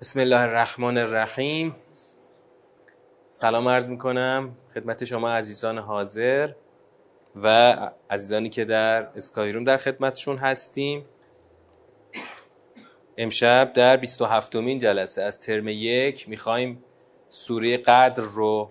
بسم 0.00 0.20
الله 0.20 0.40
الرحمن 0.40 0.98
الرحیم. 0.98 1.76
سلام 3.28 3.68
عرض 3.68 3.90
می‌کنم 3.90 4.56
خدمت 4.74 5.04
شما 5.04 5.30
عزیزان 5.30 5.78
حاضر 5.78 6.52
و 7.42 7.76
عزیزانی 8.10 8.48
که 8.48 8.64
در 8.64 9.02
اسکایروم 9.02 9.64
در 9.64 9.76
خدمتشون 9.76 10.36
هستیم. 10.36 11.04
امشب 13.16 13.72
در 13.72 13.96
27 13.96 14.56
مین 14.56 14.78
جلسه 14.78 15.22
از 15.22 15.38
ترم 15.38 15.68
یک 15.68 16.28
می‌خوایم 16.28 16.84
سوره 17.28 17.76
قدر 17.76 18.22
رو 18.22 18.70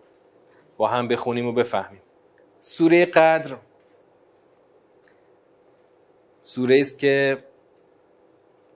با 0.78 0.88
هم 0.88 1.08
بخونیم 1.08 1.48
و 1.48 1.52
بفهمیم. 1.52 2.02
سوره 2.62 3.06
قدر 3.06 3.56
سوره 6.44 6.80
است 6.80 7.00
که 7.00 7.44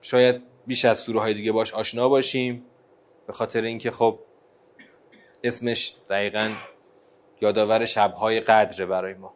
شاید 0.00 0.51
بیش 0.66 0.84
از 0.84 0.98
سوره 0.98 1.20
های 1.20 1.34
دیگه 1.34 1.52
باش 1.52 1.74
آشنا 1.74 2.08
باشیم. 2.08 2.64
به 3.26 3.32
خاطر 3.32 3.60
اینکه 3.60 3.90
خب 3.90 4.18
اسمش 5.44 5.94
دقیقا 6.08 6.52
یادآور 7.40 7.84
شبهای 7.84 8.40
قدره 8.40 8.86
برای 8.86 9.14
ما. 9.14 9.34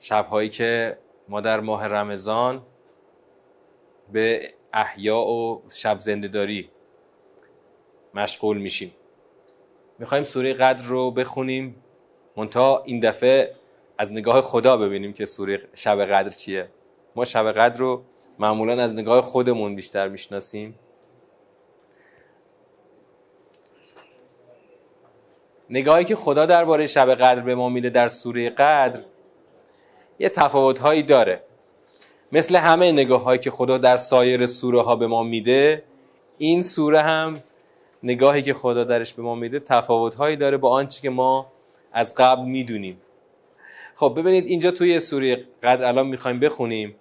شبهایی 0.00 0.48
که 0.48 0.98
ما 1.28 1.40
در 1.40 1.60
ماه 1.60 1.86
رمضان 1.86 2.66
به 4.12 4.54
احیا 4.72 5.18
و 5.18 5.62
شب 5.74 5.98
زندهداری 5.98 6.70
مشغول 8.14 8.58
میشیم. 8.58 8.92
می‌خوایم 9.98 10.24
سوره 10.24 10.54
قدر 10.54 10.84
رو 10.84 11.10
بخونیم 11.10 11.82
منتها 12.36 12.82
این 12.86 13.00
دفعه 13.00 13.54
از 13.98 14.12
نگاه 14.12 14.40
خدا 14.40 14.76
ببینیم 14.76 15.12
که 15.12 15.26
سوره 15.26 15.68
شب 15.74 16.04
قدر 16.04 16.30
چیه. 16.30 16.68
ما 17.16 17.24
شب 17.24 17.52
قدر 17.52 17.78
رو 17.78 18.04
معمولا 18.38 18.82
از 18.82 18.94
نگاه 18.94 19.22
خودمون 19.22 19.74
بیشتر 19.74 20.08
می‌شناسیم. 20.08 20.78
نگاهی 25.70 26.04
که 26.04 26.14
خدا 26.14 26.46
درباره 26.46 26.86
شب 26.86 27.14
قدر 27.14 27.40
به 27.40 27.54
ما 27.54 27.68
میده 27.68 27.90
در 27.90 28.08
سوره 28.08 28.50
قدر 28.50 29.00
یه 30.18 30.28
تفاوت 30.28 30.78
هایی 30.78 31.02
داره. 31.02 31.42
مثل 32.32 32.56
همه 32.56 32.92
نگاه 32.92 33.22
هایی 33.22 33.38
که 33.38 33.50
خدا 33.50 33.78
در 33.78 33.96
سایر 33.96 34.46
سوره 34.46 34.82
ها 34.82 34.96
به 34.96 35.06
ما 35.06 35.22
میده 35.22 35.82
این 36.38 36.62
سوره 36.62 37.02
هم 37.02 37.42
نگاهی 38.02 38.42
که 38.42 38.54
خدا 38.54 38.84
درش 38.84 39.14
به 39.14 39.22
ما 39.22 39.34
میده 39.34 39.60
تفاوت 39.60 40.14
هایی 40.14 40.36
داره 40.36 40.56
با 40.56 40.70
آنچه 40.70 41.02
که 41.02 41.10
ما 41.10 41.46
از 41.92 42.14
قبل 42.14 42.44
می‌دونیم. 42.44 43.00
خب 43.94 44.14
ببینید 44.16 44.46
اینجا 44.46 44.70
توی 44.70 45.00
سوره 45.00 45.44
قدر 45.62 45.84
الان 45.84 46.06
می‌خوایم 46.06 46.40
بخونیم. 46.40 46.96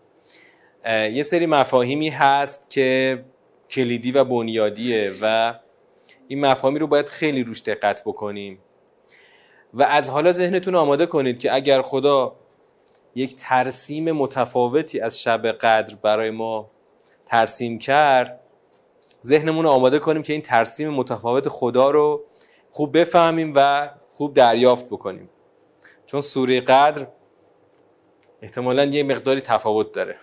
یه 0.86 1.23
سری 1.23 1.45
مفاهیمی 1.45 2.09
هست 2.09 2.69
که 2.69 3.19
کلیدی 3.69 4.11
و 4.11 4.23
بنیادیه 4.23 5.14
و 5.22 5.53
این 6.28 6.45
مفاهیمی 6.45 6.80
رو 6.80 6.88
باید 6.88 7.08
خیلی 7.08 7.44
روش 7.44 7.61
دقت 7.61 8.02
بکنیم. 8.05 8.59
و 9.73 9.83
از 9.83 10.09
حالا 10.09 10.31
ذهنتون 10.31 10.75
آماده 10.75 11.06
کنید 11.06 11.39
که 11.39 11.56
اگر 11.56 11.81
خدا 11.81 12.36
یک 13.16 13.36
ترسیم 13.36 14.11
متفاوتی 14.11 15.00
از 15.00 15.22
شب 15.22 15.47
قدر 15.47 15.95
برای 15.95 16.31
ما 16.31 16.72
ترسیم 17.25 17.80
کرد 17.80 18.39
ذهنمون 19.23 19.63
رو 19.63 19.72
آماده 19.72 20.00
کنیم 20.00 20.23
که 20.23 20.33
این 20.33 20.41
ترسیم 20.41 20.89
متفاوت 20.89 21.50
خدا 21.50 21.91
رو 21.91 22.23
خوب 22.72 22.97
بفهمیم 22.97 23.53
و 23.56 23.89
خوب 24.09 24.33
دریافت 24.33 24.89
بکنیم. 24.89 25.30
چون 26.06 26.19
سوره 26.19 26.61
قدر 26.61 27.08
احتمالا 28.41 28.86
یه 28.86 29.03
مقداری 29.03 29.41
تفاوت 29.41 29.91
داره. 29.91 30.16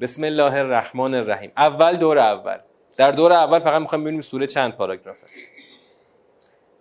بسم 0.00 0.24
الله 0.24 0.54
الرحمن 0.54 1.14
الرحیم. 1.14 1.52
اول 1.56 1.96
دور 1.96 2.18
اول. 2.18 2.58
در 2.96 3.10
دور 3.10 3.32
اول 3.32 3.58
فقط 3.58 3.80
می‌خوایم 3.80 4.04
ببینیم 4.04 4.20
سوره 4.20 4.46
چند 4.46 4.72
پاراگرافه 4.72 5.26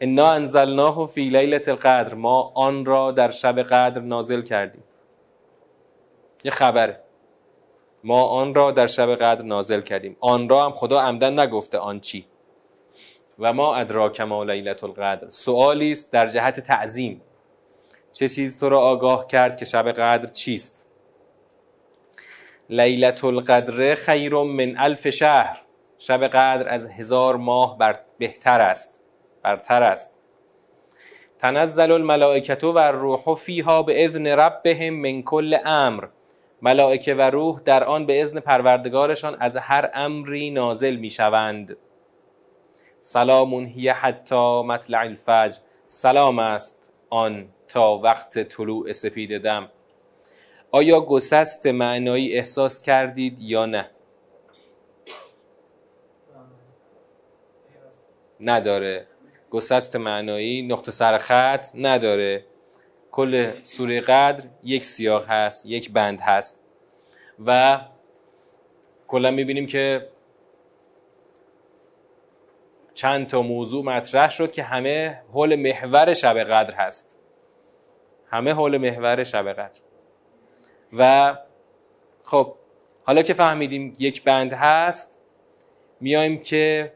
انا 0.02 0.32
انزلناه 0.32 1.06
فی 1.06 1.30
لیلة 1.30 1.62
القدر. 1.68 2.14
ما 2.14 2.52
آن 2.56 2.86
را 2.86 3.12
در 3.12 3.30
شب 3.30 3.60
قدر 3.60 4.02
نازل 4.02 4.42
کردیم. 4.42 4.84
یه 6.44 6.52
خبره. 6.52 7.00
ما 8.04 8.24
آن 8.24 8.56
را 8.56 8.72
در 8.72 8.88
شب 8.88 9.16
قدر 9.16 9.42
نازل 9.44 9.82
کردیم. 9.82 10.18
آن 10.20 10.50
را 10.50 10.66
هم 10.66 10.72
خدا 10.72 11.02
عمدن 11.02 11.40
نگفته 11.40 11.78
آن 11.78 12.00
چی. 12.00 12.26
و 13.40 13.54
ما 13.54 13.76
ادراک 13.76 14.22
ما 14.22 14.44
لیلة 14.44 14.84
القدر. 14.84 15.30
سوالی 15.30 15.92
است 15.92 16.14
در 16.14 16.28
جهت 16.28 16.60
تعظیم. 16.60 17.22
چه 18.14 18.28
چیز 18.28 18.60
تو 18.60 18.70
را 18.70 18.80
آگاه 18.80 19.28
کرد 19.28 19.58
که 19.58 19.66
شب 19.66 19.92
قدر 19.92 20.30
چیست؟ 20.30 20.85
لیلت 22.70 23.24
القدر 23.24 23.96
خیر 23.96 24.36
من 24.36 24.78
الف 24.78 25.10
شهر. 25.10 25.62
شب 25.98 26.28
قدر 26.28 26.70
از 26.70 26.90
هزار 26.90 27.36
ماه 27.36 27.78
بر 27.78 28.00
بهتر 28.18 28.62
است. 28.62 29.02
برتر 29.44 29.84
است. 29.84 30.16
تنزل 31.40 31.92
الملائکت 31.92 32.64
و 32.64 32.78
الروح 32.78 33.36
فیها 33.36 33.84
به 33.84 34.06
اذن 34.06 34.28
ربهم 34.28 34.94
من 34.94 35.22
کل 35.22 35.58
امر. 35.66 36.08
ملائکه 36.62 37.14
و 37.14 37.22
روح 37.22 37.60
در 37.66 37.84
آن 37.84 38.06
به 38.06 38.22
اذن 38.22 38.40
پروردگارشان 38.40 39.38
از 39.40 39.58
هر 39.58 39.90
امری 39.94 40.50
نازل 40.50 40.96
می 40.96 41.10
شوند 41.10 41.78
سلام 43.02 43.54
هی 43.54 43.90
حتی 43.90 44.64
مطلع 44.64 45.00
الفجر. 45.00 45.58
سلام 45.88 46.40
است 46.40 46.94
آن 47.10 47.48
تا 47.68 47.98
وقت 47.98 48.44
طلوع 48.44 48.92
سپید 48.92 49.38
دم. 49.38 49.70
آیا 50.76 51.02
گسست 51.02 51.68
معنایی 51.68 52.34
احساس 52.34 52.82
کردید 52.82 53.42
یا 53.42 53.66
نه؟ 53.66 53.90
نداره. 58.40 59.08
گسست 59.50 59.96
معنایی 59.96 60.62
نقطه 60.62 60.92
سرخط 60.92 61.68
نداره. 61.76 62.46
کل 63.12 63.64
سوره 63.64 64.02
قدر 64.02 64.44
یک 64.64 64.86
سیاق 64.86 65.26
هست 65.28 65.66
یک 65.66 65.92
بند 65.92 66.22
هست. 66.22 66.60
و 67.46 67.82
کلا 69.08 69.32
می‌بینیم 69.32 69.68
که 69.68 70.10
چند 72.94 73.28
تا 73.28 73.42
موضوع 73.42 73.84
مطرح 73.84 74.30
شد 74.30 74.52
که 74.52 74.64
همه 74.64 75.22
حول 75.34 75.56
محور 75.56 76.14
شب 76.14 76.38
قدر 76.38 76.76
هست. 76.76 77.20
همه 78.28 78.54
حول 78.54 78.78
محور 78.78 79.24
شب 79.24 79.54
قدر. 79.54 79.85
و 80.98 81.36
خب 82.24 82.56
حالا 83.04 83.22
که 83.22 83.34
فهمیدیم 83.34 83.94
یک 84.00 84.24
بند 84.24 84.54
هست 84.54 85.18
میایم 86.02 86.40
که 86.40 86.94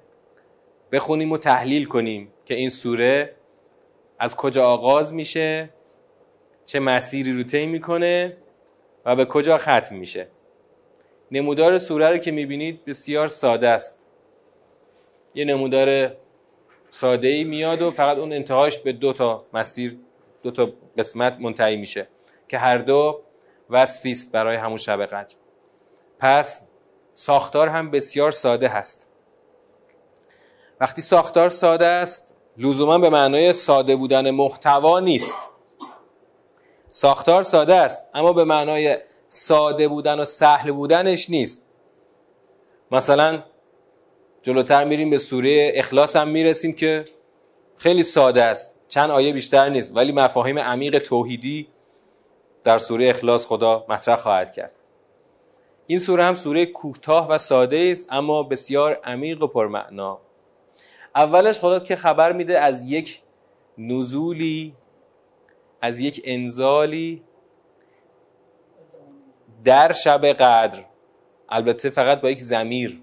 بخونیم 0.91 1.31
و 1.31 1.37
تحلیل 1.37 1.85
کنیم 1.85 2.33
که 2.45 2.55
این 2.55 2.69
سوره 2.69 3.35
از 4.19 4.35
کجا 4.35 4.63
آغاز 4.63 5.13
میشه 5.13 5.69
چه 6.65 6.79
مسیری 6.79 7.33
رو 7.33 7.43
طی 7.43 7.65
می‌کنه 7.65 8.37
و 9.05 9.15
به 9.15 9.25
کجا 9.25 9.57
ختم 9.57 9.95
میشه. 9.95 10.27
نمودار 11.31 11.77
سوره 11.77 12.09
رو 12.09 12.17
که 12.17 12.31
می‌بینید 12.31 12.85
بسیار 12.85 13.27
ساده 13.27 13.69
است. 13.69 13.99
یه 15.33 15.45
نمودار 15.45 16.11
ساده 16.89 17.27
ای 17.27 17.43
میاد 17.43 17.81
و 17.81 17.91
فقط 17.91 18.17
اون 18.17 18.33
انتهاش 18.33 18.79
به 18.79 18.91
دو 18.91 19.13
تا 19.13 19.45
مسیر 19.53 19.97
دو 20.43 20.51
تا 20.51 20.73
قسمت 20.97 21.37
منتهی 21.39 21.77
میشه 21.77 22.07
که 22.47 22.57
هر 22.57 22.77
دو 22.77 23.21
وصفی 23.69 24.11
است 24.11 24.31
برای 24.31 24.55
همون 24.55 24.77
شب 24.77 25.05
قدر. 25.05 25.35
پس 26.19 26.67
ساختار 27.13 27.67
هم 27.67 27.91
بسیار 27.91 28.31
ساده 28.31 28.67
هست. 28.67 29.07
وقتی 30.79 31.01
ساختار 31.01 31.49
ساده 31.49 31.85
است 31.85 32.35
لزوما 32.57 32.97
به 32.97 33.09
معنای 33.09 33.53
ساده 33.53 33.95
بودن 33.95 34.29
محتوا 34.31 34.99
نیست. 34.99 35.35
ساختار 36.89 37.43
ساده 37.43 37.75
است 37.75 38.07
اما 38.13 38.33
به 38.33 38.43
معنای 38.43 38.97
ساده 39.27 39.87
بودن 39.87 40.19
و 40.19 40.25
سهل 40.25 40.71
بودنش 40.71 41.29
نیست. 41.29 41.65
مثلا 42.91 43.43
جلوتر 44.41 44.83
میریم 44.83 45.09
به 45.09 45.17
سوره 45.17 45.71
اخلاص 45.75 46.15
هم 46.15 46.27
می‌رسیم 46.27 46.73
که 46.73 47.05
خیلی 47.77 48.03
ساده 48.03 48.43
است 48.43 48.75
چند 48.87 49.11
آیه 49.11 49.33
بیشتر 49.33 49.69
نیست 49.69 49.95
ولی 49.95 50.11
مفاهیم 50.11 50.59
عمیق 50.59 50.99
توحیدی 50.99 51.67
در 52.69 52.77
سوره 52.77 53.09
اخلاص 53.09 53.45
خدا 53.47 53.85
مطرح 53.89 54.15
خواهد 54.15 54.53
کرد. 54.53 54.73
این 55.87 55.99
سوره 55.99 56.23
هم 56.23 56.33
سوره 56.33 56.65
کوتاه 56.65 57.29
و 57.29 57.37
ساده 57.37 57.89
است 57.91 58.07
اما 58.11 58.43
بسیار 58.43 58.93
عمیق 58.93 59.43
و 59.43 59.47
پرمعنا. 59.47 60.19
اولش 61.15 61.59
خدا 61.59 61.79
که 61.79 61.95
خبر 61.95 62.31
میده 62.31 62.59
از 62.59 62.85
یک 62.85 63.21
نزولی 63.77 64.75
از 65.81 65.99
یک 65.99 66.21
انزالی 66.23 67.23
در 69.63 69.91
شب 69.91 70.25
قدر. 70.25 70.85
البته 71.49 71.89
فقط 71.89 72.21
با 72.21 72.29
یک 72.29 72.41
زمیر 72.41 73.01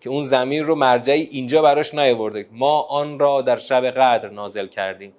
که 0.00 0.10
اون 0.10 0.22
زمیر 0.22 0.62
رو 0.62 0.74
مرجعی 0.74 1.22
اینجا 1.22 1.62
براش 1.62 1.94
نیاورده. 1.94 2.48
ما 2.52 2.80
آن 2.82 3.18
را 3.18 3.42
در 3.42 3.56
شب 3.56 3.90
قدر 3.90 4.30
نازل 4.30 4.66
کردیم. 4.66 5.14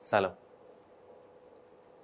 سلام. 0.00 0.41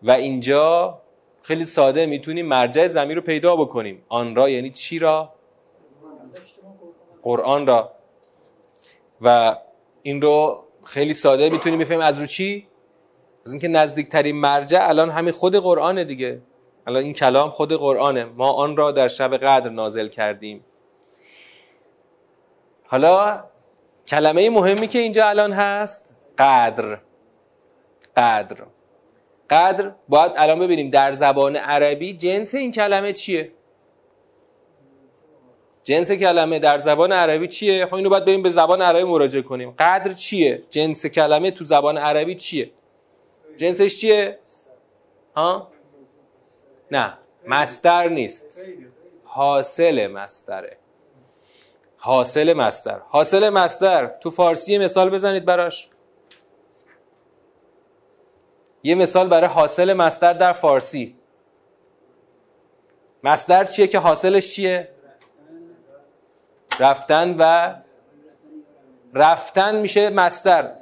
و 0.03 0.11
اینجا 0.11 1.01
خیلی 1.43 1.65
ساده 1.65 2.07
می‌تونیم 2.07 2.47
مرجع 2.47 2.87
زمین 2.87 3.17
رو 3.17 3.23
پیدا 3.23 3.57
بکنیم. 3.57 4.05
آن 4.09 4.37
را 4.37 4.49
یعنی 4.49 4.71
چی 4.71 4.99
را؟ 4.99 5.35
قرآن 7.23 7.67
را. 7.67 7.93
و 9.21 9.57
این 10.03 10.23
رو 10.23 10.65
خیلی 10.85 11.15
ساده 11.15 11.51
می‌تونیم 11.51 11.79
بفهمیم. 11.79 12.01
از 12.01 12.21
رو 12.21 12.27
چی؟ 12.27 12.67
از 13.47 13.53
اینکه 13.53 13.69
نزدیکترین 13.69 14.37
مرجع 14.37 14.89
الان 14.89 15.11
همین 15.11 15.33
خود 15.33 15.57
قرآنه 15.57 16.05
دیگه. 16.05 16.43
الان 16.87 17.03
این 17.03 17.13
کلام 17.13 17.51
خود 17.51 17.73
قرآنه. 17.73 18.25
ما 18.25 18.53
آن 18.53 18.77
را 18.77 18.93
در 18.93 19.09
شب 19.09 19.37
قدر 19.37 19.71
نازل 19.71 20.09
کردیم. 20.09 20.65
حالا 22.87 23.45
کلمه 24.07 24.51
مهمی 24.51 24.87
که 24.89 24.99
اینجا 24.99 25.29
الان 25.29 25.53
هست 25.53 26.15
قدر. 26.39 26.99
قدر. 28.17 28.65
قدر 29.51 29.93
باید 30.09 30.33
الان 30.37 30.59
ببینیم 30.59 30.91
در 30.91 31.13
زبان 31.13 31.57
عربی 31.57 32.13
جنس 32.13 32.55
این 32.55 32.73
کلمه 32.73 33.13
چیه؟ 33.13 33.53
جنس 35.85 36.13
کلمه 36.13 36.59
در 36.59 36.79
زبان 36.79 37.13
عربی 37.13 37.49
چیه؟ 37.49 37.87
خب 37.87 37.95
اینو 37.95 38.11
باید 38.11 38.25
بریم 38.25 38.43
به 38.43 38.51
زبان 38.51 38.83
عربی 38.83 39.05
مراجعه 39.05 39.43
کنیم. 39.43 39.75
قدر 39.79 40.13
چیه؟ 40.13 40.63
جنس 40.71 41.07
کلمه 41.07 41.51
تو 41.51 41.65
زبان 41.65 41.99
عربی 41.99 42.35
چیه؟ 42.35 42.71
جنسش 43.57 44.01
چیه؟ 44.01 44.39
ها؟ 45.37 45.69
نه 46.91 47.19
مستر 47.47 48.09
نیست. 48.09 48.61
حاصل 49.25 50.07
مستره. 50.07 50.77
حاصل 51.97 52.53
مستر. 52.53 53.01
حاصل 53.09 53.51
مستر. 53.51 54.07
تو 54.07 54.31
فارسی 54.31 54.79
مثال 54.79 55.11
بزنید 55.11 55.45
براش. 55.45 55.89
یه 58.89 58.95
مثال 58.95 59.29
برای 59.29 59.49
حاصل 59.49 59.93
مستر 59.93 60.33
در 60.33 60.53
فارسی. 60.53 61.17
مستر 63.25 63.65
چیه 63.65 63.87
که 63.87 63.99
حاصلش 63.99 64.55
چیه؟ 64.55 64.89
رفتن 66.81 67.35
و 67.39 67.75
رفتن 69.15 69.81
میشه 69.81 70.11
مستر. 70.11 70.75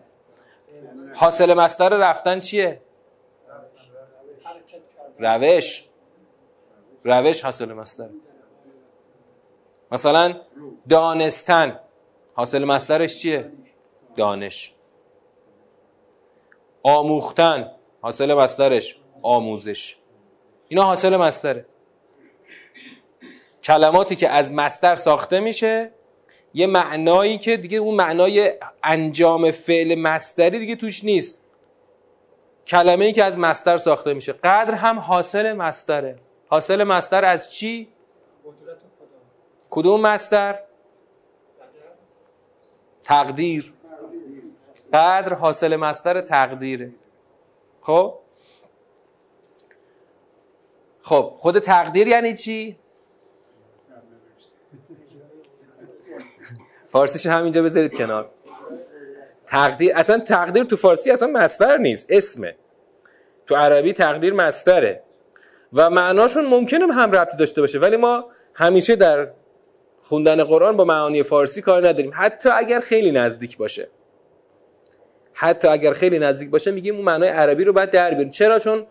حاصل 1.15 1.55
مستر 1.55 1.89
رفتن 1.89 2.41
چیه؟ 2.41 2.83
روش. 5.19 5.89
روش 7.05 7.45
حاصل 7.45 7.73
مستر. 7.73 8.09
مثلا 9.93 10.41
دانستن. 10.89 11.81
حاصل 12.35 12.65
مسترش 12.65 13.19
چیه؟ 13.19 13.53
دانش. 14.17 14.75
آموختن. 16.83 17.76
حاصل 18.07 18.35
مسترش. 18.35 18.97
آموزش. 19.23 19.97
اینا 20.69 20.83
حاصل 20.83 21.17
مستره. 21.17 21.67
کلماتی 23.63 24.17
که 24.17 24.29
از 24.29 24.53
مستر 24.53 24.95
ساخته 24.95 25.41
میشه 25.41 25.91
یه 26.55 26.67
معنایی 26.67 27.39
که 27.39 27.57
دیگه 27.57 27.79
اون 27.79 27.95
معنای 27.95 28.53
انجام 28.83 29.51
فعل 29.51 29.95
مستری 29.95 30.59
دیگه 30.59 30.77
توش 30.77 31.05
نیست. 31.05 31.41
کلمه 32.67 33.05
ای 33.05 33.13
که 33.13 33.25
از 33.25 33.39
مستر 33.39 33.77
ساخته 33.77 34.15
میشه. 34.15 34.33
قدر 34.33 34.75
هم 34.75 34.99
حاصل 34.99 35.53
مستره. 35.53 36.19
حاصل 36.49 36.85
مستر 36.85 37.25
از 37.25 37.53
چی؟ 37.53 37.89
کدوم 39.71 40.01
مستر؟ 40.01 40.59
تقدیر. 43.03 43.75
قدر 44.93 45.35
حاصل 45.35 45.77
مستر 45.77 46.21
تقدیره. 46.21 46.93
خب؟ 47.87 48.19
خب 51.03 51.35
خود 51.39 51.59
تقدیر 51.59 52.09
یعنی 52.09 52.35
چی؟ 52.35 52.79
فارسیش 56.89 57.27
همینجا 57.27 57.63
بذارید 57.63 57.95
کنار. 57.95 58.31
تقدیر 59.47 59.97
اصلا 59.97 60.19
تقدیر 60.19 60.65
تو 60.65 60.77
فارسی 60.77 61.11
اصلا 61.11 61.29
مستر 61.29 61.77
نیست 61.77 62.07
اسمه. 62.09 62.57
تو 63.47 63.57
عربی 63.57 63.93
تقدیر 63.93 64.33
مستره. 64.33 65.03
و 65.73 65.91
معناشون 65.91 66.47
ممکنه 66.47 66.95
هم 66.95 67.13
ربط 67.13 67.37
داشته 67.37 67.61
باشه 67.61 67.79
ولی 67.79 67.97
ما 67.97 68.31
همیشه 68.55 68.97
در 68.97 69.31
خوندن 70.03 70.45
قرآن 70.45 70.77
با 70.77 70.85
معانی 70.85 71.23
فارسی 71.23 71.63
کار 71.63 71.89
نداریم. 71.89 72.13
حتی 72.15 72.49
اگر 72.49 72.81
خیلی 72.81 73.11
نزدیک 73.11 73.57
باشه. 73.57 73.89
حتی 75.39 75.69
اگر 75.69 75.93
خیلی 75.93 76.19
نزدیک 76.19 76.51
باشه 76.51 76.71
میگیم 76.71 76.95
اون 76.95 77.05
معنای 77.05 77.29
عربی 77.29 77.65
رو 77.65 77.73
باید 77.73 77.91
در 77.91 78.11
بیاریم. 78.11 78.31
چرا؟ 78.31 78.59
چون 78.59 78.87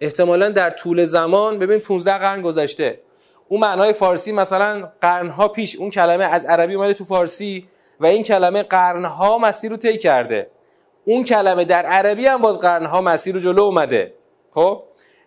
احتمالا 0.00 0.48
در 0.48 0.70
طول 0.70 1.04
زمان 1.04 1.58
ببین 1.58 1.78
15 1.78 2.18
قرن 2.18 2.42
گذشته 2.42 3.00
اون 3.48 3.60
معنای 3.60 3.92
فارسی 3.92 4.32
مثلا 4.32 4.92
قرنها 5.00 5.48
پیش 5.48 5.76
اون 5.76 5.90
کلمه 5.90 6.24
از 6.24 6.44
عربی 6.46 6.74
اومده 6.74 6.94
تو 6.94 7.04
فارسی 7.04 7.68
و 8.00 8.06
این 8.06 8.22
کلمه 8.22 8.62
قرنها 8.62 9.38
مسیر 9.38 9.70
رو 9.70 9.76
طی 9.76 9.98
کرده. 9.98 10.50
اون 11.04 11.24
کلمه 11.24 11.64
در 11.64 11.86
عربی 11.86 12.26
هم 12.26 12.42
باز 12.42 12.58
قرنها 12.58 13.00
مسیر 13.00 13.34
رو 13.34 13.40
جلو 13.40 13.62
اومده. 13.62 14.14
خب؟ 14.50 14.82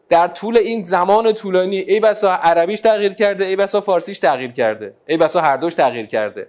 در 0.10 0.28
طول 0.28 0.58
این 0.58 0.84
زمان 0.84 1.34
طولانی 1.34 1.78
ای 1.78 2.00
بسا 2.00 2.32
عربیش 2.32 2.80
تغییر 2.80 3.14
کرده 3.14 3.46
ای 3.46 3.56
بسا 3.56 3.82
فارسیش 3.82 4.20
تغییر 4.20 4.52
کرده 4.52 4.94
ای 5.08 5.18
بسا 5.18 5.42
هر 5.42 5.58
دوش 5.58 5.74
تغییر 5.74 6.06
کرده. 6.06 6.48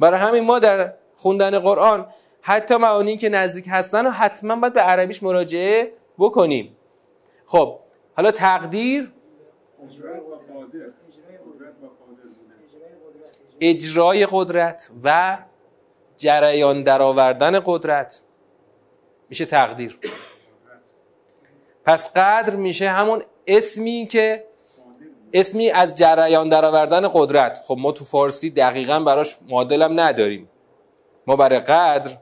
برای 0.00 0.20
همین 0.20 0.44
ما 0.44 0.58
در 0.58 0.92
خوندن 1.16 1.58
قرآن 1.58 2.06
حتی 2.46 2.76
معانی 2.76 3.16
که 3.16 3.28
نزدیک 3.28 3.64
هستن 3.68 4.06
و 4.06 4.10
حتما 4.10 4.56
باید 4.56 4.72
به 4.72 4.80
عربیش 4.80 5.22
مراجعه 5.22 5.92
بکنیم. 6.18 6.76
خب 7.46 7.78
حالا 8.16 8.30
تقدیر؟ 8.30 9.12
اجرای 13.60 14.26
قدرت 14.30 14.90
و 15.04 15.38
جریان 16.16 16.82
درآوردن 16.82 17.60
قدرت. 17.64 18.20
میشه 19.28 19.44
تقدیر. 19.44 19.98
پس 21.84 22.12
قدر 22.12 22.56
میشه 22.56 22.88
همون 22.90 23.22
اسمی 23.46 24.08
که 24.10 24.44
اسمی 25.32 25.70
از 25.70 25.98
جریان 25.98 26.48
درآوردن 26.48 27.08
قدرت. 27.12 27.60
خب 27.64 27.76
ما 27.78 27.92
تو 27.92 28.04
فارسی 28.04 28.50
دقیقا 28.50 29.00
براش 29.00 29.36
معادلم 29.48 30.00
نداریم. 30.00 30.48
ما 31.26 31.36
برای 31.36 31.58
قدر 31.58 32.16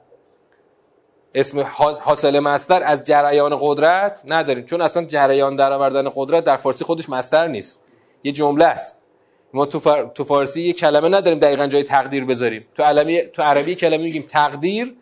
اسم 1.35 1.61
حاصل 2.01 2.41
مستر 2.41 2.83
از 2.83 3.07
جریان 3.07 3.57
قدرت 3.61 4.23
نداریم. 4.27 4.65
چون 4.65 4.81
اصلا 4.81 5.05
جریان 5.05 5.57
درآوردن 5.57 6.11
قدرت 6.15 6.45
در 6.45 6.57
فارسی 6.57 6.85
خودش 6.85 7.09
مستر 7.09 7.47
نیست. 7.47 7.83
یه 8.25 8.33
جمله 8.33 8.65
است. 8.65 9.03
ما 9.55 9.67
تو, 9.67 9.81
فار... 9.81 10.11
تو 10.15 10.25
فارسی 10.25 10.63
یه 10.63 10.73
کلمه 10.73 11.09
نداریم 11.09 11.39
دقیقا 11.39 11.67
جای 11.67 11.83
تقدیر 11.83 12.25
بذاریم. 12.25 12.67
تو 12.75 12.83
عربی 12.83 13.23
تو 13.23 13.43
عربی 13.43 13.75
کلمه 13.75 14.03
میگیم 14.03 14.25
تقدیر 14.29 14.95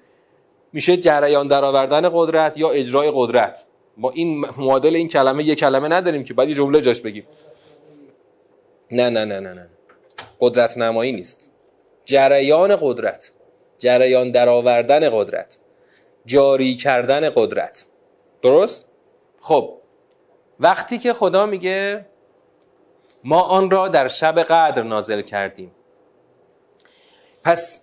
میشه 0.72 0.96
جریان 0.96 1.48
درآوردن 1.48 2.10
قدرت 2.12 2.58
یا 2.58 2.70
اجرای 2.70 3.12
قدرت. 3.14 3.64
ما 3.96 4.10
این 4.10 4.46
معادل 4.58 4.96
این 4.96 5.08
کلمه 5.08 5.44
یه 5.44 5.54
کلمه 5.54 5.88
نداریم 5.88 6.24
که 6.24 6.34
بعد 6.34 6.48
یه 6.48 6.54
جمله 6.54 6.80
جاش 6.80 7.00
بگیم. 7.00 7.26
نه 8.90 9.10
نه 9.10 9.24
نه 9.24 9.40
نه 9.40 9.54
نه. 9.54 9.68
قدرت 10.40 10.78
نمایی 10.78 11.12
نیست. 11.12 11.50
جریان 12.04 12.76
قدرت 12.80 13.32
جریان 13.78 14.30
درآوردن 14.30 15.10
قدرت. 15.10 15.58
جاری 16.26 16.74
کردن 16.74 17.30
قدرت. 17.30 17.86
درست؟ 18.42 18.86
خب 19.40 19.80
وقتی 20.60 20.98
که 20.98 21.12
خدا 21.12 21.46
میگه 21.46 22.06
ما 23.24 23.40
آن 23.40 23.70
را 23.70 23.88
در 23.88 24.08
شب 24.08 24.38
قدر 24.38 24.82
نازل 24.82 25.20
کردیم. 25.20 25.72
پس 27.44 27.82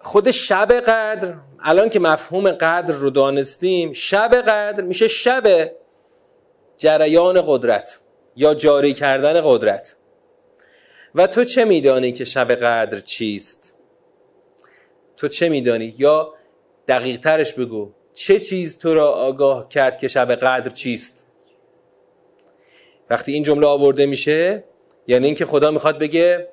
خود 0.00 0.30
شب 0.30 0.72
قدر 0.72 1.34
الان 1.60 1.88
که 1.88 2.00
مفهوم 2.00 2.50
قدر 2.50 2.94
رو 2.94 3.10
دانستیم 3.10 3.92
شب 3.92 4.34
قدر 4.34 4.80
میشه 4.80 5.08
شب 5.08 5.72
جریان 6.78 7.44
قدرت 7.46 8.00
یا 8.36 8.54
جاری 8.54 8.94
کردن 8.94 9.40
قدرت. 9.44 9.96
و 11.14 11.26
تو 11.26 11.44
چه 11.44 11.64
میدانی 11.64 12.12
که 12.12 12.24
شب 12.24 12.52
قدر 12.54 13.00
چیست؟ 13.00 13.74
تو 15.16 15.28
چه 15.28 15.48
میدانی؟ 15.48 15.94
یا 15.98 16.34
دقیق 16.92 17.20
ترش 17.20 17.54
بگو. 17.54 17.90
چه 18.14 18.40
چیز 18.40 18.78
تو 18.78 18.94
را 18.94 19.10
آگاه 19.10 19.68
کرد 19.68 19.98
که 19.98 20.08
شب 20.08 20.34
قدر 20.34 20.70
چیست؟ 20.70 21.26
وقتی 23.10 23.32
این 23.32 23.42
جمله 23.42 23.66
آورده 23.66 24.06
میشه 24.06 24.64
یعنی 25.06 25.26
اینکه 25.26 25.44
خدا 25.44 25.70
می‌خواد 25.70 25.98
بگه 25.98 26.48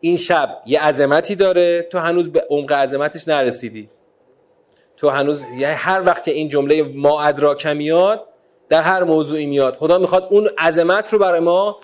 این 0.00 0.16
شب 0.16 0.62
یه 0.66 0.80
عظمتی 0.82 1.34
داره 1.34 1.82
تو 1.82 1.98
هنوز 1.98 2.32
به 2.32 2.46
عمق 2.50 2.72
عظمتش 2.72 3.28
نرسیدی. 3.28 3.90
تو 4.96 5.08
هنوز 5.08 5.42
یعنی 5.42 5.74
هر 5.74 6.02
وقت 6.06 6.24
که 6.24 6.30
این 6.30 6.48
جمله 6.48 6.82
ما 6.82 7.22
ادراک 7.22 7.66
میاد 7.66 8.28
در 8.68 8.82
هر 8.82 9.04
موضوعی 9.04 9.46
میاد. 9.46 9.76
خدا 9.76 9.98
می‌خواد 9.98 10.28
اون 10.30 10.50
عظمت 10.58 11.12
رو 11.12 11.18
برای 11.18 11.40
ما 11.40 11.80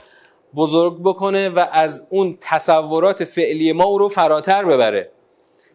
بزرگ 0.56 1.02
بکنه 1.02 1.48
و 1.48 1.66
از 1.72 2.06
اون 2.10 2.38
تصورات 2.40 3.24
فعلی 3.24 3.72
ما 3.72 3.84
او 3.84 3.98
رو 3.98 4.08
فراتر 4.08 4.64
ببره. 4.64 5.10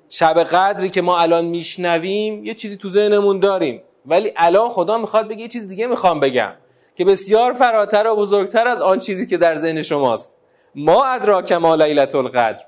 شب 0.10 0.44
قدری 0.44 0.90
که 0.90 1.02
ما 1.02 1.20
الان 1.20 1.46
میشنویم 1.46 2.46
یه 2.46 2.54
چیزی 2.54 2.78
تو 2.78 2.90
ذهنمون 2.90 3.40
داریم. 3.40 3.84
ولی 4.06 4.34
الان 4.36 4.70
خدا 4.70 4.98
می‌خواد 4.98 5.28
بگه 5.28 5.42
یه 5.42 5.48
چیز 5.48 5.68
دیگه 5.68 5.88
می‌خوام 5.88 6.20
بگم 6.20 6.54
که 6.96 7.06
بسیار 7.06 7.54
فراتر 7.54 8.08
و 8.08 8.16
بزرگتر 8.16 8.68
از 8.68 8.82
آن 8.82 9.00
چیزی 9.00 9.28
که 9.28 9.38
در 9.38 9.56
ذهن 9.56 9.82
شماست. 9.82 10.36
ما 10.76 11.06
ادراک 11.06 11.52
ما 11.52 11.76
لیلت 11.76 12.16
القدر 12.16 12.66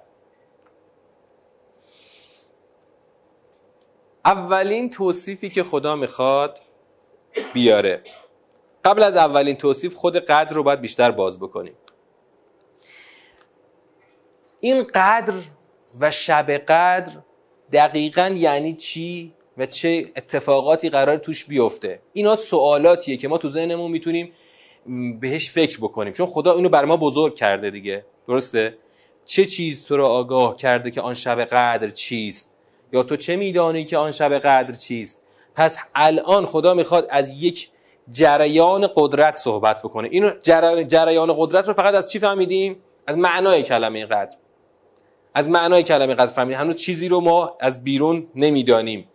اولین 4.25 4.89
توصیفی 4.89 5.49
که 5.49 5.63
خدا 5.63 5.95
می‌خواد 5.95 6.59
بیاره. 7.53 8.03
قبل 8.85 9.03
از 9.03 9.15
اولین 9.15 9.55
توصیف 9.55 9.95
خود 9.95 10.17
قدر 10.17 10.53
رو 10.53 10.63
باید 10.63 10.81
بیشتر 10.81 11.11
باز 11.11 11.39
بکنیم. 11.39 11.75
این 14.59 14.83
قدر 14.83 15.33
و 15.99 16.11
شب 16.11 16.51
قدر 16.51 17.11
دقیقا 17.73 18.33
یعنی 18.37 18.73
چی 18.73 19.33
و 19.57 19.65
چه 19.65 20.11
اتفاقاتی 20.15 20.89
قرار 20.89 21.17
توش 21.17 21.45
بیفته. 21.45 21.99
اینا 22.13 22.35
سوالاتیه 22.35 23.17
که 23.17 23.27
ما 23.27 23.37
تو 23.37 23.49
ذهنمون 23.49 23.91
می‌تونیم 23.91 24.31
بهش 25.19 25.51
فکر 25.51 25.77
بکنیم. 25.77 26.13
چون 26.13 26.25
خدا 26.25 26.53
اینو 26.53 26.69
بر 26.69 26.85
ما 26.85 26.97
بزرگ 26.97 27.35
کرده 27.35 27.69
دیگه. 27.69 28.05
درسته؟ 28.27 28.77
چه 29.25 29.45
چیز 29.45 29.85
تو 29.85 29.97
را 29.97 30.07
آگاه 30.07 30.55
کرده 30.55 30.91
که 30.91 31.01
آن 31.01 31.13
شب 31.13 31.39
قدر 31.39 31.87
چیست؟ 31.87 32.53
یا 32.93 33.03
تو 33.03 33.15
چه 33.15 33.35
میدانی 33.35 33.85
که 33.85 33.97
آن 33.97 34.11
شب 34.11 34.33
قدر 34.33 34.73
چیست؟ 34.73 35.23
پس 35.55 35.77
الان 35.95 36.45
خدا 36.45 36.73
می‌خواد 36.73 37.07
از 37.09 37.43
یک 37.43 37.69
جریان 38.11 38.89
قدرت 38.95 39.35
صحبت 39.35 39.81
بکنه. 39.81 40.07
اینو 40.11 40.31
جریان 40.87 41.35
قدرت 41.37 41.67
رو 41.67 41.73
فقط 41.73 41.93
از 41.93 42.11
چی 42.11 42.19
فهمیدیم؟ 42.19 42.75
از 43.07 43.17
معنای 43.17 43.63
کلمه 43.63 44.05
قدر. 44.05 44.37
از 45.33 45.49
معنای 45.49 45.83
کلمه 45.83 46.13
قدر 46.13 46.33
فهمیدیم 46.33 46.59
هنوز 46.59 46.75
چیزی 46.75 47.07
رو 47.07 47.19
ما 47.19 47.57
از 47.59 47.83
بیرون 47.83 48.27
نمی‌دانیم. 48.35 49.07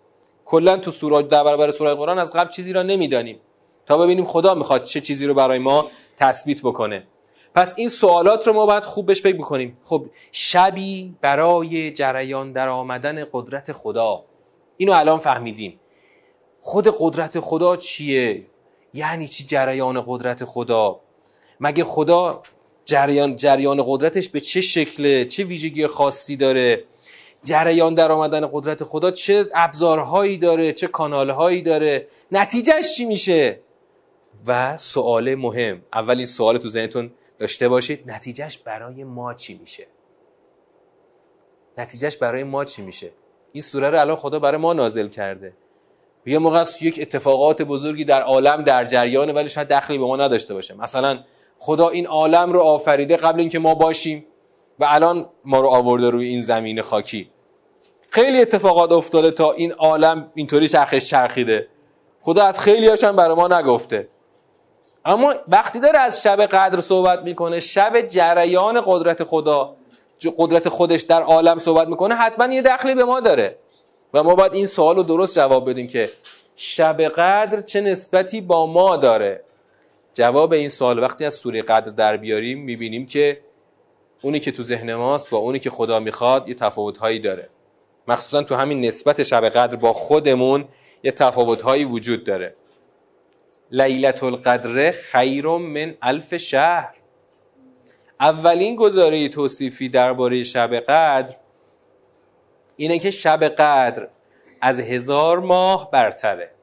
کلا 0.44 0.76
تو 0.76 0.90
سوره 0.90 1.22
در 1.22 1.44
برابر 1.44 1.70
سوره 1.70 1.94
قرآن 1.94 2.18
از 2.18 2.32
قبل 2.32 2.50
چیزی 2.50 2.72
را 2.72 2.82
نمی‌دانیم. 2.82 3.40
تا 3.86 3.98
ببینیم 3.98 4.24
خدا 4.24 4.54
می‌خواد 4.54 4.82
چه 4.82 5.00
چیزی 5.00 5.26
رو 5.26 5.34
برای 5.34 5.58
ما 5.58 5.90
تثبیت 6.16 6.60
بکنه. 6.60 7.06
پس 7.54 7.74
این 7.76 7.88
سوالات 7.88 8.46
رو 8.46 8.52
ما 8.52 8.66
باید 8.66 8.84
خوب 8.84 9.06
بهش 9.06 9.22
فکر 9.22 9.36
بکنیم. 9.36 9.78
خب 9.84 10.06
شبی 10.32 11.16
برای 11.20 11.90
جریان 11.92 12.52
در 12.52 12.68
آمدن 12.68 13.26
قدرت 13.32 13.72
خدا. 13.72 14.24
اینو 14.76 14.92
الان 14.92 15.18
فهمیدیم. 15.18 15.80
خود 16.60 16.96
قدرت 16.98 17.40
خدا 17.40 17.76
چیه؟ 17.76 18.46
یعنی 18.94 19.28
چی 19.28 19.44
جریان 19.44 20.04
قدرت 20.06 20.44
خدا؟ 20.44 21.00
مگه 21.60 21.84
خدا 21.84 22.42
جریان 22.84 23.36
جریان 23.36 23.84
قدرتش 23.86 24.28
به 24.28 24.40
چه 24.40 24.60
شکله 24.60 25.24
چه 25.24 25.44
ویژگی 25.44 25.86
خاصی 25.86 26.36
داره؟ 26.36 26.84
جریان 27.44 27.94
در 27.94 28.12
آمدن 28.12 28.48
قدرت 28.52 28.84
خدا 28.84 29.10
چه 29.10 29.46
ابزارهایی 29.54 30.38
داره 30.38 30.72
چه 30.72 30.86
کانالهایی 30.86 31.62
داره؟ 31.62 32.08
نتیجهش 32.32 32.96
چی 32.96 33.04
میشه؟ 33.04 33.60
و 34.46 34.76
سوال 34.76 35.34
مهم. 35.34 35.82
اولین 35.92 36.26
سوال 36.26 36.58
تو 36.58 36.68
ذهنتون 36.68 37.10
داشته 37.38 37.68
باشید 37.68 38.10
نتیجهش 38.10 38.58
برای 38.58 39.04
ما 39.04 39.34
چی 39.34 39.58
میشه؟ 39.58 39.86
نتیجهش 41.78 42.16
برای 42.16 42.44
ما 42.44 42.64
چی 42.64 42.82
میشه؟ 42.82 43.10
این 43.52 43.62
سوره 43.62 43.90
رو 43.90 44.00
الان 44.00 44.16
خدا 44.16 44.38
برای 44.38 44.60
ما 44.60 44.72
نازل 44.72 45.08
کرده. 45.08 45.52
یه 46.26 46.38
موقع 46.38 46.64
یک 46.80 46.98
اتفاقات 47.00 47.62
بزرگی 47.62 48.04
در 48.04 48.22
عالم 48.22 48.62
در 48.62 48.84
جریانه 48.84 49.32
ولی 49.32 49.48
شاید 49.48 49.68
دخلی 49.68 49.98
به 49.98 50.04
ما 50.04 50.16
نداشته 50.16 50.54
باشه. 50.54 50.74
مثلا 50.74 51.24
خدا 51.64 51.88
این 51.88 52.06
عالم 52.06 52.52
رو 52.52 52.60
آفریده 52.60 53.16
قبل 53.16 53.40
اینکه 53.40 53.58
ما 53.58 53.74
باشیم 53.74 54.26
و 54.78 54.84
الان 54.88 55.28
ما 55.44 55.60
رو 55.60 55.68
آورده 55.68 56.10
روی 56.10 56.28
این 56.28 56.40
زمین 56.40 56.82
خاکی. 56.82 57.30
خیلی 58.10 58.40
اتفاقات 58.40 58.92
افتاده 58.92 59.30
تا 59.30 59.52
این 59.52 59.72
عالم 59.72 60.30
اینطوری 60.34 60.68
چرخش 60.68 61.04
چرخیده. 61.04 61.68
خدا 62.22 62.44
از 62.44 62.60
خیلی 62.60 62.88
هاشم 62.88 63.16
برای 63.16 63.36
ما 63.36 63.48
نگفته. 63.48 64.08
اما 65.04 65.34
وقتی 65.48 65.80
داره 65.80 65.98
از 65.98 66.22
شب 66.22 66.40
قدر 66.40 66.80
صحبت 66.80 67.22
می‌کنه 67.22 67.60
شب 67.60 68.00
جریان 68.00 68.82
قدرت 68.86 69.24
خدا 69.24 69.76
قدرت 70.36 70.68
خودش 70.68 71.02
در 71.02 71.22
عالم 71.22 71.58
صحبت 71.58 71.88
می‌کنه 71.88 72.14
حتما 72.14 72.54
یه 72.54 72.62
دخلی 72.62 72.94
به 72.94 73.04
ما 73.04 73.20
داره. 73.20 73.58
و 74.14 74.22
ما 74.22 74.34
باید 74.34 74.54
این 74.54 74.66
سوال 74.66 74.96
رو 74.96 75.02
درست 75.02 75.36
جواب 75.36 75.70
بدیم 75.70 75.88
که 75.88 76.10
شب 76.56 77.02
قدر 77.02 77.60
چه 77.60 77.80
نسبتی 77.80 78.40
با 78.40 78.66
ما 78.66 78.96
داره؟ 78.96 79.44
جواب 80.14 80.52
این 80.52 80.68
سوال 80.68 80.98
وقتی 80.98 81.24
از 81.24 81.34
سوره 81.34 81.62
قدر 81.62 81.90
در 81.90 82.16
بیاریم 82.16 82.64
می‌بینیم 82.64 83.06
که 83.06 83.40
اونی 84.22 84.40
که 84.40 84.52
تو 84.52 84.62
ذهن 84.62 84.94
ماست 84.94 85.30
با 85.30 85.38
اونی 85.38 85.58
که 85.58 85.70
خدا 85.70 86.00
می‌خواد 86.00 86.48
یه 86.48 86.54
تفاوت 86.54 86.98
هایی 86.98 87.18
داره. 87.18 87.48
مخصوصا 88.08 88.42
تو 88.42 88.54
همین 88.54 88.84
نسبت 88.84 89.22
شب 89.22 89.44
قدر 89.48 89.76
با 89.76 89.92
خودمون 89.92 90.64
یه 91.02 91.10
تفاوت 91.10 91.62
هایی 91.62 91.84
وجود 91.84 92.24
داره. 92.24 92.54
لیلت 93.70 94.22
القدر 94.22 94.90
خیر 94.90 95.46
من 95.46 95.94
الف 96.02 96.36
شهر. 96.36 96.94
اولین 98.20 98.76
گزاره 98.76 99.28
توصیفی 99.28 99.88
درباره 99.88 100.42
شب 100.42 100.74
قدر 100.74 101.36
اینه 102.76 102.98
که 102.98 103.10
شب 103.10 103.44
قدر 103.44 104.08
از 104.60 104.80
هزار 104.80 105.38
ماه 105.38 105.90
برتره. 105.90 106.53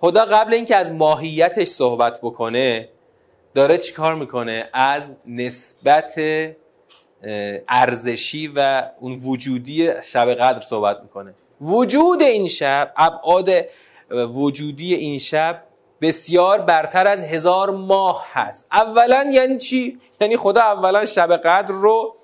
خدا 0.00 0.24
قبل 0.24 0.54
اینکه 0.54 0.76
از 0.76 0.92
ماهیتش 0.92 1.68
صحبت 1.68 2.18
بکنه 2.22 2.88
داره 3.54 3.78
چیکار 3.78 4.14
می‌کنه؟ 4.14 4.70
از 4.72 5.16
نسبت 5.26 6.20
ارزشی 7.68 8.52
و 8.56 8.90
اون 9.00 9.20
وجودی 9.24 9.90
شب 10.02 10.34
قدر 10.34 10.60
صحبت 10.60 11.00
می‌کنه. 11.02 11.34
وجود 11.60 12.22
این 12.22 12.48
شب 12.48 12.92
ابعاد 12.96 13.50
وجودی 14.10 14.94
این 14.94 15.18
شب 15.18 15.62
بسیار 16.00 16.60
برتر 16.60 17.06
از 17.06 17.24
هزار 17.24 17.70
ماه 17.70 18.26
هست. 18.32 18.68
اولا 18.72 19.28
یعنی 19.32 19.58
چی؟ 19.58 19.98
یعنی 20.20 20.36
خدا 20.36 20.62
اولا 20.62 21.04
شب 21.04 21.36
قدر 21.36 21.74
رو 21.74 22.16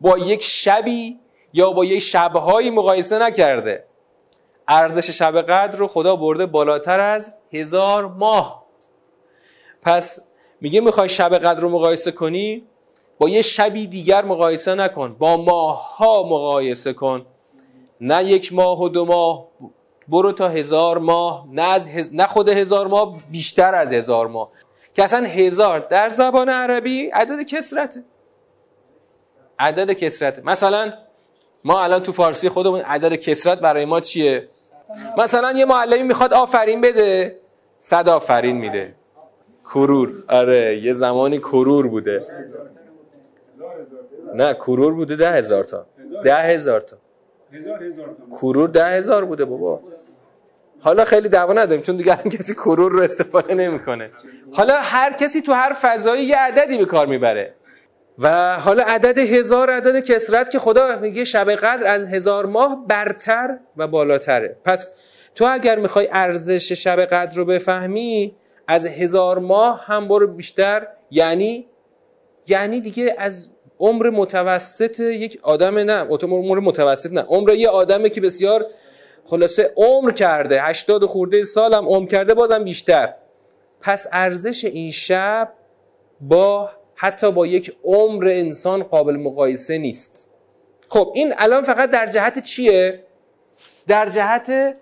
با 0.00 0.18
یک 0.18 0.42
شبی 0.42 1.18
یا 1.52 1.70
با 1.70 1.84
یک 1.84 1.98
شبهایی 1.98 2.70
مقایسه 2.70 3.18
نکرده. 3.18 3.84
ارزش 4.68 5.10
شب 5.10 5.42
قدر 5.42 5.78
رو 5.78 5.86
خدا 5.86 6.16
برده 6.16 6.46
بالاتر 6.46 7.00
از 7.00 7.34
هزار 7.52 8.06
ماه. 8.06 8.64
پس 9.82 10.20
میگه 10.60 10.80
می‌خوای 10.80 11.08
شب 11.08 11.38
قدر 11.38 11.60
رو 11.60 11.70
مقایسه 11.70 12.10
کنی؟ 12.10 12.62
با 13.18 13.28
یه 13.28 13.42
شبی 13.42 13.86
دیگر 13.86 14.24
مقایسه 14.24 14.74
نکن. 14.74 15.16
با 15.18 15.36
ماه 15.36 15.96
ها 15.96 16.22
مقایسه 16.22 16.92
کن. 16.92 17.26
نه 18.00 18.24
یک 18.24 18.52
ماه 18.52 18.82
و 18.82 18.88
دو 18.88 19.04
ماه. 19.04 19.48
برو 20.08 20.32
تا 20.32 20.48
هزار 20.48 20.98
ماه. 20.98 21.46
نه, 21.50 21.62
از 21.62 21.88
نه 22.12 22.26
خود 22.26 22.48
هزار 22.48 22.86
ماه 22.86 23.14
بیشتر 23.30 23.74
از 23.74 23.92
هزار 23.92 24.26
ماه. 24.26 24.50
که 24.94 25.04
اصلا 25.04 25.26
هزار 25.26 25.78
در 25.80 26.08
زبان 26.08 26.48
عربی 26.48 27.06
عدد 27.06 27.42
کسرته 27.42 28.04
عدد 29.58 29.92
کسرته 29.92 30.42
مثلا 30.44 30.92
ما 31.64 31.82
الان 31.84 32.02
تو 32.02 32.12
فارسی 32.12 32.48
خودمون 32.48 32.80
عدد 32.80 33.14
کسرت 33.14 33.58
برای 33.60 33.84
ما 33.84 34.00
چیه؟ 34.00 34.48
مثلا 35.18 35.52
یه 35.52 35.64
معلمی 35.64 36.02
می‌خواد 36.02 36.34
آفرین 36.34 36.80
بده. 36.80 37.38
صد 37.80 38.08
آفرین 38.08 38.56
میده. 38.56 38.94
کرور. 39.64 40.12
آره 40.28 40.78
یه 40.78 40.92
زمانی 40.92 41.38
کرور 41.38 41.88
بوده. 41.88 42.22
نه 44.34 44.54
کرور 44.54 44.94
بوده 44.94 45.16
ده 45.16 45.30
هزار 45.32 45.64
تا. 45.64 45.86
ده 46.24 46.36
هزار 46.36 46.80
تا. 46.80 46.96
کرور 48.30 48.68
ده 48.68 48.86
هزار 48.86 49.24
بوده 49.24 49.44
بابا. 49.44 49.80
حالا 50.80 51.04
خیلی 51.04 51.28
دعوا 51.28 51.52
نداریم 51.52 51.82
چون 51.82 51.96
دیگه 51.96 52.16
کسی 52.16 52.54
کرور 52.54 52.92
رو 52.92 53.00
استفاده 53.00 53.54
نمی‌کنه. 53.54 54.10
حالا 54.52 54.74
هر 54.80 55.12
کسی 55.12 55.42
تو 55.42 55.52
هر 55.52 55.72
فضایی 55.72 56.24
یه 56.24 56.36
عددی 56.36 56.78
به 56.78 56.84
کار 56.84 57.06
می‌بره. 57.06 57.54
و 58.18 58.58
حالا 58.60 58.82
عدد 58.82 59.18
هزار 59.18 59.70
عدد 59.70 60.00
کسرت 60.00 60.50
که 60.50 60.58
خدا 60.58 60.96
میگه 60.96 61.24
شب 61.24 61.50
قدر 61.50 61.86
از 61.86 62.06
هزار 62.06 62.46
ماه 62.46 62.86
برتر 62.86 63.58
و 63.76 63.86
بالاتره. 63.86 64.56
پس 64.64 64.90
تو 65.34 65.48
اگر 65.50 65.78
می‌خوای 65.78 66.08
ارزش 66.12 66.72
شب 66.72 67.00
قدر 67.00 67.36
رو 67.36 67.44
بفهمی 67.44 68.34
از 68.68 68.86
هزار 68.86 69.38
ماه 69.38 69.84
هم 69.84 70.08
برو 70.08 70.26
بیشتر. 70.26 70.86
یعنی 71.10 71.66
یعنی 72.46 72.80
دیگه 72.80 73.14
از 73.18 73.48
عمر 73.80 74.10
متوسط 74.10 75.00
یک 75.00 75.38
آدم 75.42 75.78
نه 75.78 76.06
عمر 76.22 76.58
متوسط 76.58 77.12
نه. 77.12 77.20
عمر 77.20 77.50
یه 77.50 77.68
آدمه 77.68 78.08
که 78.08 78.20
بسیار 78.20 78.66
خلاصه 79.24 79.72
عمر 79.76 80.10
کرده. 80.10 80.62
هشتاد 80.62 81.04
خورده 81.04 81.44
سالم 81.44 81.88
عمر 81.88 82.08
کرده 82.08 82.34
بازم 82.34 82.64
بیشتر. 82.64 83.14
پس 83.80 84.06
ارزش 84.12 84.64
این 84.64 84.90
شب 84.90 85.52
با 86.20 86.70
حتی 87.02 87.32
با 87.32 87.46
یک 87.46 87.76
عمر 87.84 88.28
انسان 88.28 88.82
قابل 88.82 89.16
مقایسه 89.16 89.78
نیست. 89.78 90.26
خب 90.88 91.12
این 91.14 91.34
الان 91.38 91.62
فقط 91.62 91.90
در 91.90 92.06
جهت 92.06 92.42
چیه؟ 92.42 93.04
در 93.86 94.08
جهت 94.08 94.76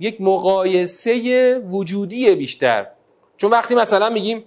یک 0.00 0.20
مقایسه 0.20 1.58
وجودی 1.58 2.34
بیشتر. 2.34 2.86
چون 3.36 3.50
وقتی 3.50 3.74
مثلا 3.74 4.10
میگیم 4.10 4.44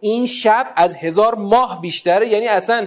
این 0.00 0.26
شب 0.26 0.72
از 0.76 0.96
هزار 0.96 1.34
ماه 1.34 1.80
بیشتره 1.80 2.28
یعنی 2.28 2.48
اصلا 2.48 2.86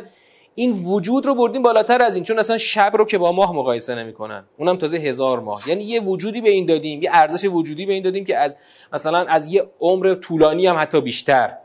این 0.55 0.71
وجود 0.71 1.25
رو 1.25 1.35
بردیم 1.35 1.61
بالاتر 1.61 2.01
از 2.01 2.15
این 2.15 2.23
چون 2.23 2.39
اصلا 2.39 2.57
شب 2.57 2.91
رو 2.95 3.05
که 3.05 3.17
با 3.17 3.31
ماه 3.31 3.55
مقایسه 3.55 3.95
نمی‌کنن. 3.95 4.43
اونم 4.57 4.77
تازه 4.77 4.97
هزار 4.97 5.39
ماه. 5.39 5.69
یعنی 5.69 5.83
یه 5.83 6.01
وجودی 6.01 6.41
به 6.41 6.49
این 6.49 6.65
دادیم 6.65 7.01
یه 7.01 7.09
ارزش 7.13 7.45
وجودی 7.45 7.85
به 7.85 7.93
این 7.93 8.03
دادیم 8.03 8.25
که 8.25 8.37
از 8.37 8.57
مثلا 8.93 9.25
از 9.25 9.53
یه 9.53 9.63
عمر 9.79 10.15
طولانی 10.15 10.67
هم 10.67 10.75
حتی 10.79 11.01
بیشتر. 11.01 11.57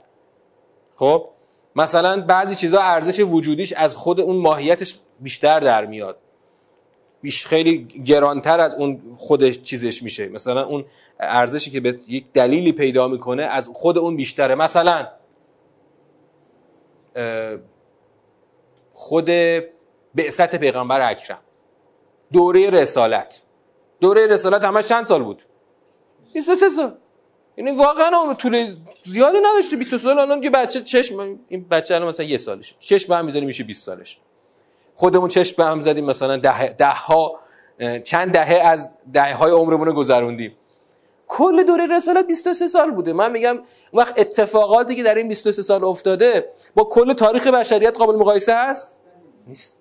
خب 0.96 1.28
مثلا 1.76 2.20
بعضی 2.20 2.54
چیزا 2.54 2.80
ارزش 2.80 3.20
وجودیش 3.20 3.72
از 3.72 3.94
خود 3.94 4.20
اون 4.20 4.36
ماهیتش 4.36 5.00
بیشتر 5.20 5.60
در 5.60 5.86
میاد. 5.86 6.18
بیش 7.22 7.46
خیلی 7.46 7.84
گرانتر 7.84 8.60
از 8.60 8.74
اون 8.74 9.02
خودش 9.16 9.62
چیزش 9.62 10.02
میشه. 10.02 10.28
مثلا 10.28 10.66
اون 10.66 10.84
ارزشی 11.20 11.70
که 11.70 11.80
به 11.80 11.98
یک 12.08 12.32
دلیلی 12.32 12.72
پیدا 12.72 13.08
می‌کنه 13.08 13.42
از 13.42 13.70
خود 13.74 13.98
اون 13.98 14.16
بیشتره. 14.16 14.54
مثلا 14.54 15.08
خود 18.92 19.30
بعثت 20.14 20.56
پیغمبر 20.56 21.10
اکرم. 21.10 21.38
دوره 22.32 22.70
رسالت. 22.70 23.42
دوره 24.00 24.26
رسالت 24.26 24.64
همش 24.64 24.86
چند 24.86 25.04
سال 25.04 25.22
بود؟ 25.22 25.42
23 26.34 26.68
سال. 26.68 26.96
یعنی 27.56 27.70
واقعا 27.70 28.34
طول 28.34 28.74
زیادی 29.04 29.38
نداشته 29.38 29.76
23 29.76 30.04
سال 30.04 30.18
الان 30.18 30.40
که 30.40 30.50
بچه 30.50 30.80
چشم 30.80 31.38
این 31.48 31.68
بچه 31.70 31.94
الان 31.94 32.08
مثلا 32.08 32.26
یه 32.26 32.38
سالشه. 32.38 32.74
چشم 32.78 33.08
به 33.08 33.16
هم 33.16 33.24
می‌زنی 33.24 33.44
میشه 33.44 33.64
20 33.64 33.84
سالش. 33.84 34.18
خودمون 34.94 35.28
چشم 35.28 35.56
به 35.56 35.64
هم 35.64 35.80
زدیم 35.80 36.04
مثلا 36.04 36.36
ده, 36.36 36.68
ده 36.68 36.86
ها 36.86 37.40
چند 38.04 38.32
دهه 38.32 38.68
از 38.68 38.88
دهه 39.12 39.34
های 39.34 39.52
عمرمون 39.52 39.86
رو 39.86 39.92
گذروندیم. 39.92 40.56
کل 41.28 41.62
دوره 41.62 41.86
رسالت 41.86 42.26
23 42.26 42.68
سال 42.68 42.90
بوده. 42.90 43.12
من 43.12 43.32
میگم 43.32 43.58
وقت 43.92 44.18
اتفاقاتی 44.18 44.96
که 44.96 45.02
در 45.02 45.14
این 45.14 45.28
23 45.28 45.62
سال 45.62 45.84
افتاده 45.84 46.50
با 46.74 46.84
کل 46.84 47.12
تاریخ 47.12 47.46
بشریت 47.46 47.98
قابل 47.98 48.16
مقایسه 48.16 48.54
هست؟ 48.56 49.00
نیست. 49.48 49.76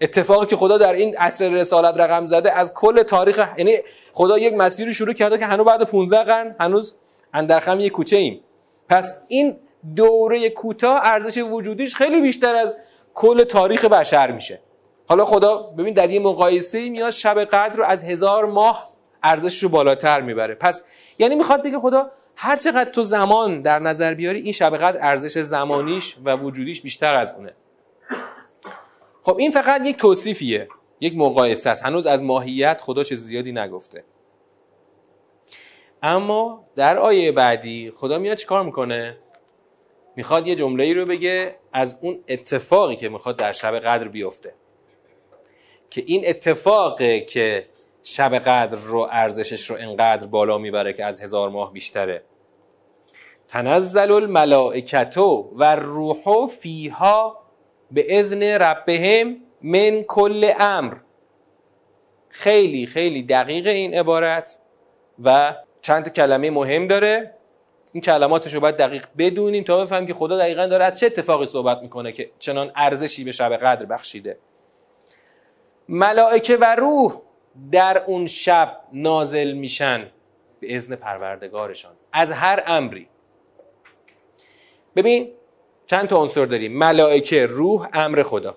اتفاقی 0.00 0.46
که 0.46 0.56
خدا 0.56 0.78
در 0.78 0.92
این 0.92 1.16
عصر 1.16 1.48
رسالت 1.48 2.00
رقم 2.00 2.26
زده 2.26 2.52
از 2.52 2.74
کل 2.74 3.02
تاریخ 3.02 3.48
یعنی 3.58 3.76
خدا 4.12 4.38
یک 4.38 4.54
مسیری 4.54 4.94
شروع 4.94 5.12
کرده 5.12 5.38
که 5.38 5.46
هنوز 5.46 5.66
بعد 5.66 5.82
15 5.82 6.24
قرن 6.24 6.56
هنوز 6.60 6.94
اندرخم 7.34 7.80
یک 7.80 7.92
کوچه 7.92 8.16
ایم. 8.16 8.40
پس 8.88 9.14
این 9.28 9.56
دوره 9.96 10.50
کوتاه 10.50 11.00
ارزش 11.02 11.38
وجودیش 11.38 11.96
خیلی 11.96 12.20
بیشتر 12.20 12.54
از 12.54 12.74
کل 13.14 13.44
تاریخ 13.44 13.84
بشر 13.84 14.30
میشه. 14.30 14.60
حالا 15.08 15.24
خدا 15.24 15.56
ببین 15.56 15.94
در 15.94 16.10
یه 16.10 16.20
مقایسه 16.20 16.88
میاد 16.88 17.10
شب 17.10 17.44
قدر 17.44 17.76
رو 17.76 17.84
از 17.84 18.04
هزار 18.04 18.44
ماه 18.44 18.88
ارزشش 19.22 19.62
رو 19.62 19.68
بالاتر 19.68 20.20
می‌بره. 20.20 20.54
پس 20.54 20.84
یعنی 21.18 21.34
می‌خواد 21.34 21.62
بگه 21.62 21.78
خدا 21.78 22.10
هر 22.36 22.56
چقدر 22.56 22.90
تو 22.90 23.02
زمان 23.02 23.60
در 23.60 23.78
نظر 23.78 24.14
بیاری 24.14 24.40
این 24.40 24.52
شب 24.52 24.76
قدر 24.76 24.98
ارزش 25.00 25.38
زمانیش 25.38 26.16
و 26.24 26.36
وجودیش 26.36 26.82
بیشتر 26.82 27.14
از 27.14 27.32
اونه. 27.36 27.54
خب 29.26 29.36
این 29.38 29.50
فقط 29.50 29.86
یک 29.86 29.96
توصیفیه. 29.96 30.68
یک 31.00 31.16
مقایسه 31.16 31.70
است. 31.70 31.84
هنوز 31.84 32.06
از 32.06 32.22
ماهیت 32.22 32.80
خدا 32.80 33.02
چه 33.02 33.16
زیادی 33.16 33.52
نگفته. 33.52 34.04
اما 36.02 36.64
در 36.76 36.98
آیه 36.98 37.32
بعدی 37.32 37.92
خدا 37.96 38.18
میاد 38.18 38.36
چیکار 38.36 38.62
می‌کنه؟ 38.62 39.18
می‌خواد 40.16 40.46
یه 40.46 40.54
جمله 40.54 40.84
ای 40.84 40.94
رو 40.94 41.06
بگه 41.06 41.56
از 41.72 41.96
اون 42.00 42.24
اتفاقی 42.28 42.96
که 42.96 43.08
می‌خواد 43.08 43.36
در 43.36 43.52
شب 43.52 43.78
قدر 43.78 44.08
بیفته. 44.08 44.54
که 45.90 46.02
این 46.06 46.28
اتفاقه 46.28 47.20
که 47.20 47.66
شب 48.02 48.38
قدر 48.38 48.78
رو 48.78 49.08
ارزشش 49.10 49.70
رو 49.70 49.76
انقدر 49.80 50.26
بالا 50.26 50.58
می‌بره 50.58 50.92
که 50.92 51.04
از 51.04 51.20
هزار 51.20 51.48
ماه 51.48 51.72
بیشتره. 51.72 52.22
تنزل 53.48 54.10
الملائکتو 54.10 55.52
و 55.56 55.76
روحو 55.76 56.46
فیها 56.46 57.45
به 57.90 58.20
اذن 58.20 58.42
ربهم 58.42 59.36
من 59.62 60.02
کل 60.02 60.52
امر. 60.58 60.94
خیلی 62.28 62.86
خیلی 62.86 63.22
دقیق 63.22 63.66
این 63.66 63.94
عبارت 63.94 64.58
و 65.24 65.54
چند 65.82 66.12
کلمه 66.12 66.50
مهم 66.50 66.86
داره. 66.86 67.34
این 67.92 68.00
کلماتش 68.00 68.54
رو 68.54 68.60
باید 68.60 68.76
دقیق 68.76 69.06
بدونیم 69.18 69.64
تا 69.64 69.82
بفهمیم 69.82 70.06
که 70.06 70.14
خدا 70.14 70.38
دقیقا 70.38 70.66
داره 70.66 70.84
از 70.84 70.98
چه 70.98 71.06
اتفاقی 71.06 71.46
صحبت 71.46 71.78
می‌کنه 71.82 72.12
که 72.12 72.30
چنان 72.38 72.72
ارزشی 72.76 73.24
به 73.24 73.32
شب 73.32 73.56
قدر 73.56 73.86
بخشیده. 73.86 74.38
ملائکه 75.88 76.56
و 76.56 76.74
روح 76.74 77.20
در 77.72 78.02
اون 78.06 78.26
شب 78.26 78.80
نازل 78.92 79.52
میشن 79.52 80.10
به 80.60 80.76
اذن 80.76 80.94
پروردگارشان. 80.96 81.92
از 82.12 82.32
هر 82.32 82.62
امری. 82.66 83.08
ببین 84.96 85.32
چند 85.86 86.08
تا 86.08 86.20
عنصر 86.20 86.44
داریم؟ 86.44 86.78
ملائکه 86.78 87.46
روح 87.46 87.88
امر 87.92 88.22
خدا. 88.22 88.56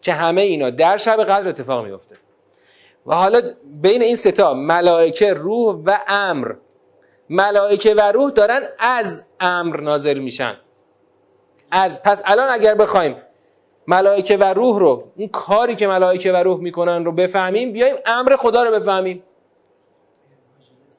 که 0.00 0.12
همه 0.12 0.40
اینا 0.40 0.70
در 0.70 0.96
شب 0.96 1.24
قدر 1.24 1.48
اتفاق 1.48 1.84
میفته 1.84 2.16
و 3.06 3.14
حالا 3.14 3.42
بین 3.64 4.02
این 4.02 4.16
ستا 4.16 4.54
ملائکه 4.54 5.34
روح 5.34 5.82
و 5.84 5.98
امر. 6.06 6.54
ملائکه 7.30 7.94
و 7.94 8.00
روح 8.00 8.30
دارن 8.30 8.68
از 8.78 9.26
امر 9.40 9.80
نازل 9.80 10.18
میشن. 10.18 10.56
از 11.70 12.02
پس 12.02 12.22
الان 12.24 12.48
اگر 12.48 12.74
بخوایم 12.74 13.16
ملائکه 13.86 14.36
و 14.36 14.44
روح 14.44 14.78
رو 14.78 15.04
اون 15.16 15.28
کاری 15.28 15.76
که 15.76 15.86
ملائکه 15.86 16.32
و 16.32 16.36
روح 16.36 16.60
می‌کنن 16.60 17.04
رو 17.04 17.12
بفهمیم 17.12 17.72
بیایم 17.72 17.96
امر 18.06 18.36
خدا 18.36 18.62
رو 18.62 18.70
بفهمیم. 18.70 19.22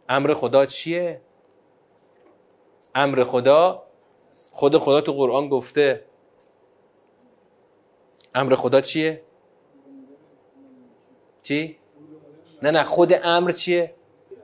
امر 0.10 0.34
خدا 0.34 0.66
چیه؟ 0.66 1.22
امر 2.96 3.24
خدا 3.24 3.84
خود 4.52 4.78
خدا 4.78 5.02
تو 5.02 5.14
قرآن 5.14 5.50
گفته. 5.50 6.06
امر 8.36 8.56
خدا 8.56 8.82
چیه؟ 8.82 9.22
چی؟ 11.44 11.78
نه 12.62 12.72
نه 12.72 12.84
خود 12.84 13.14
امر 13.24 13.52
چیه؟ 13.52 13.94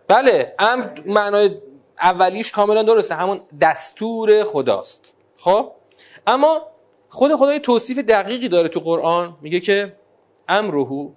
بله 0.08 0.56
امر 0.60 1.02
معنای 1.06 1.62
اولیش 2.00 2.52
کاملا 2.52 2.84
درسته 2.84 3.16
همون 3.16 3.42
دستور 3.62 4.44
خداست. 4.44 5.14
خب؟ 5.38 5.72
اما 6.28 6.68
خود 7.10 7.36
خدا 7.36 7.60
توصیف 7.60 8.00
دقیقی 8.00 8.48
داره 8.48 8.68
تو 8.68 8.80
قرآن 8.80 9.38
میگه 9.42 9.60
که 9.60 9.96
امرهو 10.50 11.12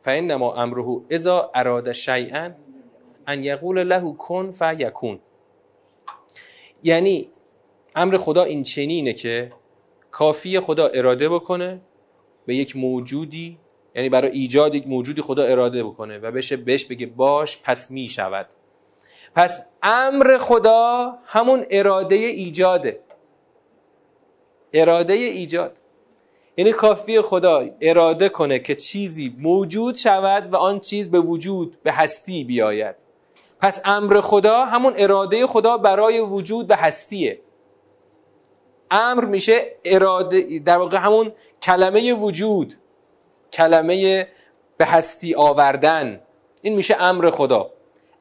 فانما 0.00 0.54
امرهو 0.54 1.00
اذا 1.10 1.50
اراد 1.54 1.92
شیئا 1.92 2.50
ان 3.26 3.44
یقول 3.44 3.82
له 3.82 4.12
کن 4.12 4.50
فیکون. 4.50 5.20
یعنی 6.82 7.30
امر 7.96 8.16
خدا 8.16 8.44
این 8.44 8.62
چنینه 8.62 9.12
که 9.12 9.52
کافی 10.10 10.60
خدا 10.60 10.86
اراده 10.86 11.28
بکنه 11.28 11.80
به 12.46 12.56
یک 12.56 12.76
موجودی 12.76 13.58
یعنی 13.94 14.08
برای 14.08 14.30
ایجاد 14.30 14.74
یک 14.74 14.86
موجودی 14.86 15.22
خدا 15.22 15.42
اراده 15.42 15.84
بکنه 15.84 16.18
و 16.18 16.30
بشه 16.30 16.56
بهش 16.56 16.84
بگه 16.84 17.06
باش 17.06 17.58
پس 17.64 17.90
می 17.90 18.08
شود. 18.08 18.46
پس 19.34 19.66
امر 19.82 20.38
خدا 20.38 21.14
همون 21.26 21.66
اراده 21.70 22.14
ایجاده. 22.14 23.00
اراده 24.72 25.12
ایجاد. 25.12 25.78
یعنی 26.56 26.72
کافی 26.72 27.20
خدا 27.20 27.64
اراده 27.80 28.28
کنه 28.28 28.58
که 28.58 28.74
چیزی 28.74 29.36
موجود 29.38 29.94
شود 29.94 30.52
و 30.52 30.56
آن 30.56 30.80
چیز 30.80 31.10
به 31.10 31.20
وجود 31.20 31.82
به 31.82 31.92
هستی 31.92 32.44
بیاید. 32.44 32.96
پس 33.60 33.80
امر 33.84 34.20
خدا 34.20 34.64
همون 34.64 34.94
اراده 34.96 35.46
خدا 35.46 35.76
برای 35.76 36.20
وجود 36.20 36.70
و 36.70 36.74
هستیه. 36.74 37.40
امر 38.90 39.24
میشه 39.24 39.76
اراده 39.84 40.58
در 40.58 40.76
واقع 40.76 40.98
همون 40.98 41.32
کلمه 41.62 42.12
وجود 42.12 42.74
کلمه 43.52 44.28
به 44.76 44.86
هستی 44.86 45.34
آوردن. 45.34 46.20
این 46.62 46.76
میشه 46.76 46.96
امر 46.98 47.30
خدا. 47.30 47.70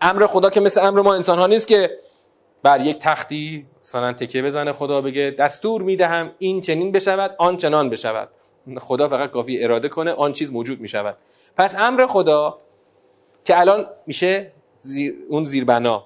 امر 0.01 0.27
خدا 0.27 0.49
که 0.49 0.59
مثل 0.59 0.85
امر 0.85 1.01
ما 1.01 1.15
انسان 1.15 1.39
ها 1.39 1.47
نیست 1.47 1.67
که 1.67 1.99
بر 2.63 2.81
یک 2.81 2.99
تختی 2.99 3.65
مثلا 3.81 4.13
تکیه 4.13 4.41
بزنه 4.41 4.71
خدا 4.71 5.01
بگه 5.01 5.35
دستور 5.39 5.81
می‌دهم 5.81 6.31
این 6.37 6.61
چنین 6.61 6.91
بشود 6.91 7.35
آن 7.37 7.57
چنان 7.57 7.89
بشود. 7.89 8.29
خدا 8.77 9.09
فقط 9.09 9.29
کافی 9.29 9.63
اراده 9.63 9.87
کنه 9.89 10.11
آن 10.11 10.33
چیز 10.33 10.51
موجود 10.51 10.81
می‌شود. 10.81 11.17
پس 11.57 11.75
امر 11.75 12.05
خدا 12.05 12.57
که 13.45 13.59
الان 13.59 13.87
میشه 14.07 14.51
اون 15.29 15.45
زیربنا. 15.45 16.05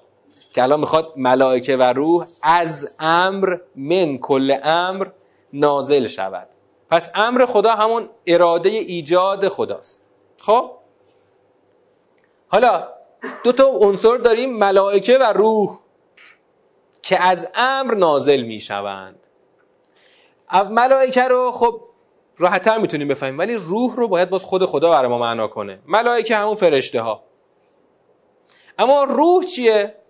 که 0.54 0.62
الان 0.62 0.80
می‌خواد 0.80 1.12
ملائکه 1.16 1.76
و 1.76 1.82
روح 1.82 2.26
از 2.42 2.96
امر 2.98 3.56
من 3.76 4.18
کل 4.18 4.56
امر 4.62 5.08
نازل 5.52 6.06
شود. 6.06 6.48
پس 6.90 7.10
امر 7.14 7.46
خدا 7.46 7.74
همون 7.74 8.08
اراده 8.26 8.68
ایجاد 8.68 9.48
خداست. 9.48 10.04
خب؟ 10.38 10.70
حالا 12.48 12.88
دو 13.44 13.52
تا 13.52 13.64
عنصر 13.66 14.16
داریم 14.16 14.56
ملائکه 14.56 15.18
و 15.18 15.32
روح 15.32 15.78
که 17.02 17.22
از 17.22 17.48
امر 17.54 17.94
نازل 17.94 18.42
می‌شوند. 18.42 19.18
ملائکه 20.70 21.22
رو 21.22 21.52
خب 21.52 21.80
راحتتر 22.38 22.78
می‌تونیم 22.78 23.08
بفهمیم 23.08 23.38
ولی 23.38 23.54
روح 23.54 23.96
رو 23.96 24.08
باید 24.08 24.30
باز 24.30 24.44
خود 24.44 24.64
خدا 24.64 24.90
برای 24.90 25.08
ما 25.08 25.18
معنا 25.18 25.46
کنه. 25.46 25.78
ملائکه 25.86 26.36
همون 26.36 26.54
فرشته 26.54 27.00
ها 27.00 27.22
اما 28.78 29.04
روح 29.04 29.44
چیه؟ 29.44 30.03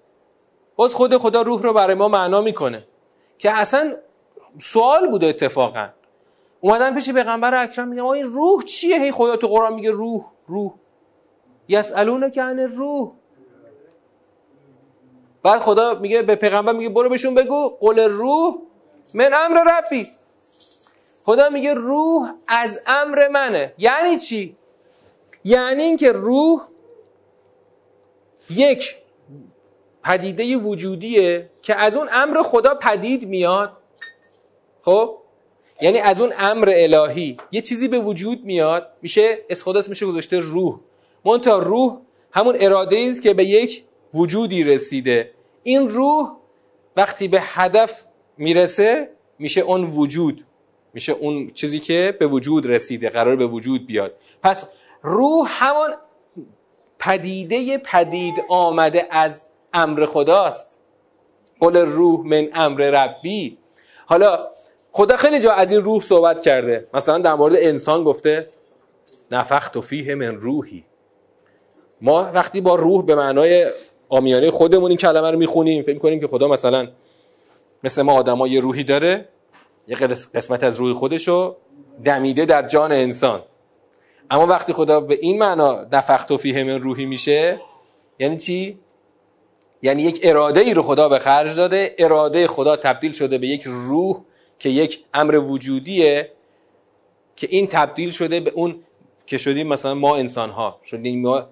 باز 0.76 0.94
خود 0.94 1.16
خدا 1.16 1.42
روح 1.42 1.62
رو 1.62 1.72
برای 1.72 1.94
ما 1.94 2.08
معنا 2.08 2.40
می‌کنه. 2.40 2.82
که 3.38 3.50
اصلا 3.50 3.94
سوال 4.58 5.10
بوده 5.10 5.26
اتفاقا. 5.26 5.88
اومدن 6.60 6.94
پیش 6.94 7.10
پیغمبر 7.10 7.54
اکرم 7.54 7.88
میگه 7.88 8.04
این 8.04 8.24
روح 8.24 8.62
چیه؟ 8.62 9.00
هی 9.00 9.12
خدا 9.12 9.37
تو 9.37 9.46
قرآن 9.46 9.74
میگه 9.74 9.90
روح 9.90 10.24
روح. 10.46 10.72
یسالون 11.68 12.30
که 12.30 12.42
عن 12.42 12.58
روح 12.58 13.12
بعد 15.42 15.60
خدا 15.60 15.94
میگه 15.94 16.22
به 16.22 16.37
پیغمبر 16.37 16.72
میگه 16.72 16.88
برو 16.88 17.08
بهشون 17.08 17.34
بگو 17.34 17.68
قول 17.68 17.98
روح 17.98 18.58
من 19.14 19.34
امر 19.34 19.64
ربی. 19.64 20.08
خدا 21.24 21.48
میگه 21.48 21.74
روح 21.74 22.32
از 22.48 22.80
امر 22.87 23.28
منه. 23.28 23.74
یعنی 23.78 24.18
چی؟ 24.18 24.56
یعنی 25.44 25.82
اینکه 25.82 26.12
روح 26.12 26.62
یک 28.50 28.96
پدیده 30.04 30.56
وجودیه 30.56 31.50
که 31.62 31.74
از 31.74 31.96
اون 31.96 32.08
امر 32.12 32.42
خدا 32.42 32.74
پدید 32.74 33.28
میاد. 33.28 33.76
خب؟ 34.80 35.18
یعنی 35.80 35.98
از 35.98 36.20
اون 36.20 36.32
امر 36.38 36.72
الهی 36.76 37.36
یه 37.52 37.60
چیزی 37.60 37.88
به 37.88 37.98
وجود 37.98 38.44
میاد. 38.44 38.86
میشه 39.02 39.38
اس 39.50 39.62
خدا 39.62 39.82
میشه 39.88 40.06
گذاشته 40.06 40.38
روح. 40.38 40.80
تا 41.42 41.58
روح 41.58 41.98
همون 42.32 42.56
اراده 42.60 43.06
است 43.10 43.22
که 43.22 43.34
به 43.34 43.44
یک 43.44 43.84
وجودی 44.14 44.62
رسیده. 44.62 45.30
این 45.62 45.88
روح 45.88 46.36
وقتی 46.96 47.28
به 47.28 47.38
هدف 47.42 48.04
می‌رسه 48.38 49.10
میشه 49.38 49.60
اون 49.60 49.90
وجود. 49.90 50.44
میشه 50.94 51.12
اون 51.12 51.50
چیزی 51.50 51.80
که 51.80 52.16
به 52.20 52.26
وجود 52.26 52.70
رسیده 52.70 53.08
قرار 53.08 53.36
به 53.36 53.46
وجود 53.46 53.86
بیاد. 53.86 54.14
پس 54.42 54.64
روح 55.02 55.48
همون 55.50 55.90
پدیده 56.98 57.78
پدید 57.78 58.34
آمده 58.48 59.06
از 59.10 59.46
امر 59.74 60.06
خداست. 60.06 60.80
قول 61.60 61.76
روح 61.76 62.26
من 62.26 62.48
امر 62.54 62.80
ربی. 62.80 63.58
حالا 64.06 64.38
خدا 64.92 65.16
خیلی 65.16 65.40
جا 65.40 65.52
از 65.52 65.72
این 65.72 65.84
روح 65.84 66.02
صحبت 66.02 66.42
کرده. 66.42 66.88
مثلا 66.94 67.18
در 67.18 67.34
مورد 67.34 67.54
انسان 67.58 68.04
گفته 68.04 68.46
نفخت 69.30 69.76
و 69.76 69.80
فیه 69.80 70.14
من 70.14 70.34
روحی. 70.40 70.84
ما 72.00 72.30
وقتی 72.34 72.60
با 72.60 72.74
روح 72.74 73.04
به 73.04 73.14
معنای 73.14 73.72
آمیانه 74.08 74.50
خودمون 74.50 74.90
این 74.90 74.98
کلمه 74.98 75.30
رو 75.30 75.38
می‌خونیم 75.38 75.82
فکر 75.82 75.98
کنیم 75.98 76.20
که 76.20 76.26
خدا 76.26 76.48
مثلا 76.48 76.88
مثل 77.84 78.02
ما 78.02 78.12
آدم 78.12 78.46
یه 78.46 78.60
روحی 78.60 78.84
داره 78.84 79.28
یه 79.88 79.96
قسمت 80.34 80.64
از 80.64 80.76
روح 80.76 80.92
خودشو 80.92 81.56
دمیده 82.04 82.44
در 82.44 82.62
جان 82.62 82.92
انسان. 82.92 83.42
اما 84.30 84.46
وقتی 84.46 84.72
خدا 84.72 85.00
به 85.00 85.18
این 85.20 85.38
معنا 85.38 85.87
نفخت 85.92 86.30
و 86.30 86.37
فیه 86.37 86.64
من 86.64 86.82
روحی 86.82 87.06
میشه 87.06 87.60
یعنی 88.18 88.37
چی؟ 88.37 88.78
یعنی 89.85 90.03
یک 90.03 90.20
اراده 90.23 90.61
ای 90.61 90.75
رو 90.75 90.83
خدا 90.83 91.09
به 91.09 91.18
خرج 91.18 91.57
داده 91.57 91.94
اراده 91.99 92.47
خدا 92.47 92.77
تبدیل 92.77 93.12
شده 93.12 93.38
به 93.38 93.47
یک 93.47 93.62
روح 93.64 94.23
که 94.59 94.68
یک 94.68 95.05
امر 95.14 95.35
وجودیه 95.35 96.31
که 97.37 97.49
این 97.51 97.66
تبدیل 97.66 98.11
شده 98.11 98.40
به 98.40 98.51
اون 98.51 98.77
که 99.27 99.38
شدیم 99.38 99.66
مثلا 99.66 99.94
ما 99.94 100.16
انسان 100.16 100.51
ها 100.51 100.81
شدیم 100.85 101.23
ما 101.23 101.47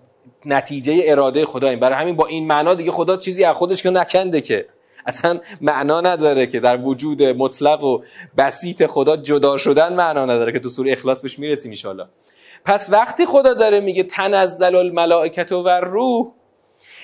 نتیجه 0.45 1.03
اراده 1.05 1.45
خداییم 1.45 1.81
برای 1.81 1.95
همین 1.99 2.17
با 2.17 2.27
این 2.27 2.47
معنا 2.47 2.75
دیگه 2.75 2.91
خدا 2.91 3.17
چیزی 3.17 3.45
از 3.45 3.57
خودش 3.57 3.83
که 3.83 3.91
نکنده 3.91 4.41
که. 4.41 4.67
اصلا 5.07 5.41
معنا 5.61 6.01
نداره 6.01 6.47
که 6.47 6.61
در 6.61 6.77
وجود 6.77 7.23
مطلق 7.23 7.85
و 7.85 8.03
بسیط 8.39 8.87
خدا 8.87 9.17
جدا 9.17 9.57
شدن 9.57 9.93
معنا 9.93 10.25
نداره 10.25 10.53
که 10.53 10.59
تو 10.59 10.69
سوره 10.69 10.93
اخلاص 10.93 11.23
بهش 11.23 11.39
می‌رسیم 11.39 11.75
ان 11.85 12.09
پس 12.65 12.89
وقتی 12.93 13.27
خدا 13.27 13.55
داره 13.55 13.81
میگه 13.81 14.03
تنزل 14.03 14.77
الملائکت 14.77 15.53
و 15.53 15.69
روح 15.69 16.33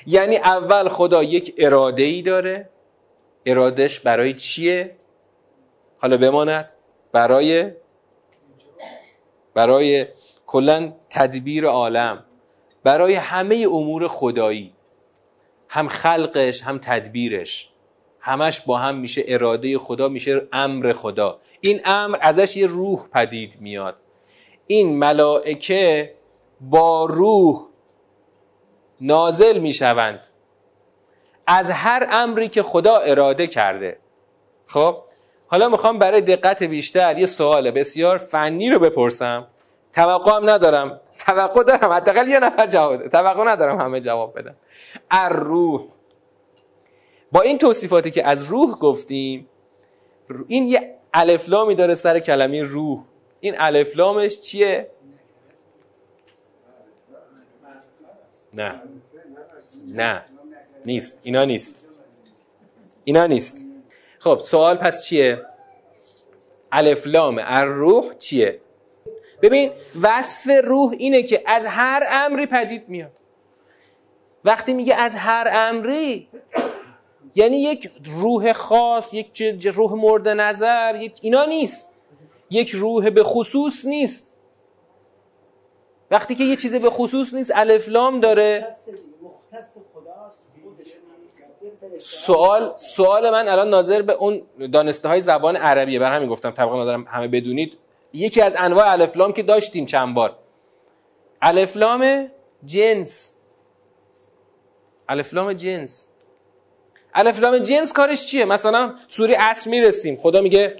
یعنی 0.07 0.37
اول 0.37 0.88
خدا 0.88 1.23
یک 1.23 1.55
اراده 1.59 2.03
ای 2.03 2.23
داره. 2.23 2.71
ارادش 3.47 4.01
برای 4.01 4.33
چیه؟ 4.33 4.97
حالا 5.99 6.17
بماند. 6.17 6.73
برای 7.12 7.73
برای 9.55 10.07
کلا 10.47 10.93
تدبیر 11.11 11.67
عالم. 11.67 12.25
برای 12.85 13.14
همه 13.14 13.67
امور 13.73 14.09
خدایی. 14.09 14.75
هم 15.69 15.88
خلقش 15.88 16.62
هم 16.62 16.79
تدبیرش. 16.79 17.71
همش 18.21 18.61
با 18.61 18.79
هم 18.79 18.97
میشه 18.99 19.25
اراده 19.27 19.79
خدا 19.79 20.09
میشه 20.09 20.49
امر 20.53 20.93
خدا. 20.93 21.41
این 21.61 21.81
امر 21.85 22.19
ازش 22.21 22.57
یه 22.57 22.67
روح 22.67 23.09
پدید 23.09 23.57
میاد. 23.61 23.97
این 24.67 24.99
ملائکه 24.99 26.14
با 26.61 27.07
روح 27.07 27.67
نازل 29.00 29.58
می‌شوند. 29.58 30.20
از 31.46 31.70
هر 31.70 32.08
امری 32.11 32.48
که 32.48 32.62
خدا 32.62 32.96
اراده 32.96 33.46
کرده. 33.46 33.98
خب؟ 34.66 34.96
حالا 35.46 35.68
می‌خوام 35.68 35.98
برای 35.98 36.20
دقت 36.20 36.62
بیشتر 36.62 37.18
یه 37.18 37.26
سوال 37.26 37.70
بسیار 37.70 38.18
فنی 38.18 38.70
رو 38.70 38.78
بپرسم. 38.78 39.46
توقع 39.92 40.52
ندارم. 40.52 41.00
توقع 41.26 41.62
دارم. 41.62 41.92
حداقل 41.92 42.28
یه 42.28 42.40
نفر 42.40 42.66
جواب 42.66 42.96
ده. 42.96 43.08
توقع 43.08 43.44
ندارم 43.44 43.80
همه 43.80 44.00
جواب 44.00 44.38
بدن. 44.38 44.56
روح. 45.30 45.84
با 47.32 47.40
این 47.40 47.58
توصیفاتی 47.58 48.11
که 48.11 48.26
از 48.26 48.44
روح 48.44 48.70
گفتیم 48.70 49.48
این 50.46 50.68
یه 50.68 50.94
الفلامی 51.14 51.74
داره 51.74 51.94
سر 51.94 52.18
کلمه 52.18 52.62
روح. 52.62 53.04
این 53.40 53.54
الفلامش 53.58 54.40
چیه؟ 54.40 54.90
نه. 58.59 58.83
نه. 59.94 60.25
نیست. 60.87 61.21
اینا 61.23 61.44
نیست. 61.44 61.85
اینا 63.05 63.27
نیست. 63.27 63.66
خب 64.18 64.38
سوال 64.40 64.77
پس 64.77 65.05
چیه؟ 65.05 65.42
الفلام 66.73 67.40
الروح 67.42 68.14
چیه؟ 68.18 68.61
ببین 69.42 69.71
وصف 70.03 70.51
روح 70.64 70.92
اینه 70.99 71.23
که 71.23 71.42
از 71.47 71.66
هر 71.66 72.03
امری 72.11 72.47
پدید 72.47 72.88
میاد. 72.88 73.11
وقتی 74.44 74.75
میگه 74.75 74.94
از 74.94 75.14
هر 75.14 75.49
امری 75.53 76.29
یعنی 77.35 77.62
یک 77.62 77.90
روح 78.05 78.53
خاص 78.53 79.14
یک 79.14 79.66
روح 79.66 79.92
مورد 79.92 80.29
نظر 80.29 80.97
یک 80.97 81.18
اینا 81.23 81.44
نیست. 81.44 81.90
یک 82.51 82.71
روح 82.71 83.11
به 83.11 83.25
خصوص 83.25 83.85
نیست. 83.85 84.33
وقتی 86.11 86.35
که 86.35 86.44
یه 86.44 86.57
چیز 86.57 86.75
به 86.75 86.90
خصوص 86.90 87.35
نیست 87.35 87.53
الفلام 87.55 88.21
داره. 88.21 88.68
سوال 91.99 92.73
سوال 92.77 93.31
من 93.31 93.49
الان 93.49 93.71
ناظر 93.71 94.03
به 94.03 94.12
اون 94.12 94.42
دانسته 94.73 95.09
های 95.09 95.21
زبان 95.21 95.57
عربیه. 95.57 95.99
بر 95.99 96.16
همین 96.16 96.29
گفتم 96.29 96.51
طبقا 96.51 96.83
ندارم 96.83 97.05
همه 97.09 97.29
بدونید. 97.29 97.79
یکی 98.12 98.40
از 98.40 98.57
انواع 98.59 98.90
الفلام 98.90 99.33
که 99.33 99.42
داشتیم 99.42 99.87
چند 99.87 100.14
بار. 100.14 100.37
الفلام 101.42 102.31
جنس. 102.64 103.37
الفلام 105.09 105.53
جنس. 105.53 106.09
الفلام 107.14 107.59
جنس 107.59 107.92
کارش 107.92 108.27
چیه؟ 108.27 108.44
مثلا 108.44 108.94
سوری 109.09 109.35
اصل 109.35 109.71
می‌رسیم. 109.71 110.16
خدا 110.16 110.40
میگه 110.40 110.77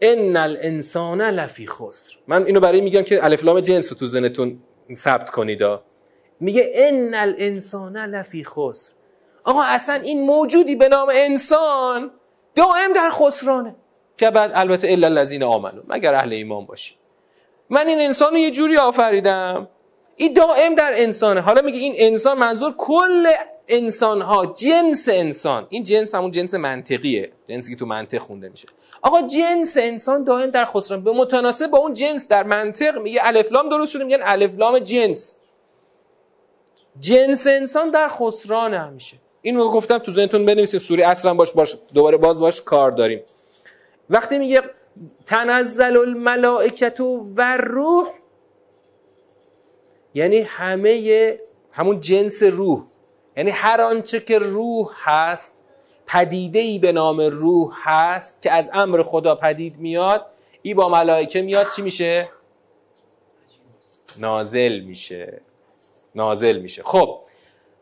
ان 0.00 0.36
الانسان 0.36 1.22
لفی 1.22 1.66
خسر 1.66 2.16
من 2.26 2.46
اینو 2.46 2.60
برای 2.60 2.80
میگم 2.80 3.02
که 3.02 3.24
الفلام 3.24 3.60
جنس 3.60 3.92
رو 3.92 3.98
تو 3.98 4.06
ذهنتون 4.06 4.58
ثبت 4.94 5.30
کنید 5.30 5.62
میگه 6.40 6.72
ان 6.74 7.14
الانسان 7.14 7.96
لفی 7.96 8.44
خسر 8.44 8.92
آقا 9.44 9.62
اصلا 9.62 9.94
این 9.94 10.26
موجودی 10.26 10.76
به 10.76 10.88
نام 10.88 11.08
انسان 11.14 12.10
دائم 12.54 12.92
در 12.94 13.10
خسرانه. 13.10 13.76
که 14.16 14.30
بعد 14.30 14.50
البته 14.54 14.92
الا 14.92 15.06
الذین 15.06 15.42
آمنو 15.42 15.82
مگر 15.88 16.14
اهل 16.14 16.32
ایمان 16.32 16.66
باشی. 16.66 16.94
من 17.70 17.86
این 17.86 18.00
انسان 18.00 18.32
رو 18.32 18.38
یه 18.38 18.50
جوری 18.50 18.76
آفریدم 18.76 19.68
این 20.16 20.32
دائم 20.32 20.74
در 20.74 20.92
انسانه. 20.94 21.40
حالا 21.40 21.62
میگه 21.62 21.78
این 21.78 21.94
انسان 21.96 22.38
منظور 22.38 22.74
کل 22.78 23.26
انسان 23.68 24.22
ها 24.22 24.46
جنس 24.46 25.08
انسان. 25.12 25.66
این 25.70 25.82
جنس 25.82 26.14
همون 26.14 26.30
جنس 26.30 26.54
منطقیه 26.54 27.32
جنسی 27.48 27.70
که 27.70 27.76
تو 27.78 27.86
منطق 27.86 28.18
خونده 28.18 28.48
میشه. 28.48 28.68
آقا 29.02 29.22
جنس 29.22 29.76
انسان 29.80 30.24
دائم 30.24 30.50
در 30.50 30.64
خسران 30.64 31.04
به 31.04 31.12
متناسب 31.12 31.66
با 31.66 31.78
اون 31.78 31.94
جنس 31.94 32.28
در 32.28 32.42
منطق 32.42 32.98
میگه 32.98 33.20
الفلام 33.22 33.68
درست 33.68 33.92
شده 33.92 34.04
میگن 34.04 34.20
الفلام 34.22 34.78
جنس. 34.78 35.36
جنس 37.00 37.46
انسان 37.46 37.90
در 37.90 38.08
خسران 38.08 38.74
همیشه. 38.74 39.16
اینو 39.42 39.70
گفتم 39.70 39.98
تو 39.98 40.12
ذهنتون 40.12 40.46
بنویسید 40.46 40.80
سوره 40.80 41.08
اصلا 41.08 41.34
باش 41.34 41.52
باش 41.52 41.76
دوباره 41.94 42.16
باز 42.16 42.38
باش 42.38 42.62
کار 42.62 42.90
داریم. 42.90 43.20
وقتی 44.10 44.38
میگه 44.38 44.62
تنزل 45.26 45.96
الملائکت 45.96 47.00
و 47.36 47.56
روح 47.56 48.06
یعنی 50.14 50.40
همه 50.40 51.38
همون 51.72 52.00
جنس 52.00 52.42
روح. 52.42 52.84
یعنی 53.36 53.50
هر 53.50 53.80
آنچه 53.80 54.20
که 54.20 54.38
روح 54.38 54.90
هست 55.04 55.56
پدیده 56.06 56.58
ای 56.58 56.78
به 56.78 56.92
نام 56.92 57.20
روح 57.20 57.74
هست 57.82 58.42
که 58.42 58.52
از 58.52 58.70
امر 58.72 59.02
خدا 59.02 59.34
پدید 59.34 59.78
میاد 59.78 60.26
ای 60.62 60.74
با 60.74 60.88
ملائکه 60.88 61.42
میاد 61.42 61.66
چی 61.76 61.82
میشه؟ 61.82 62.28
نازل 64.18 64.80
میشه. 64.80 65.40
نازل 66.14 66.58
میشه. 66.58 66.82
خب 66.82 67.20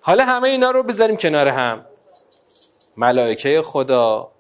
حالا 0.01 0.25
همه 0.25 0.49
اینا 0.49 0.71
رو 0.71 0.83
بذاریم 0.83 1.17
کنار 1.17 1.49
هم. 1.49 1.87
ملائکه 2.97 3.63
خدا 3.63 4.31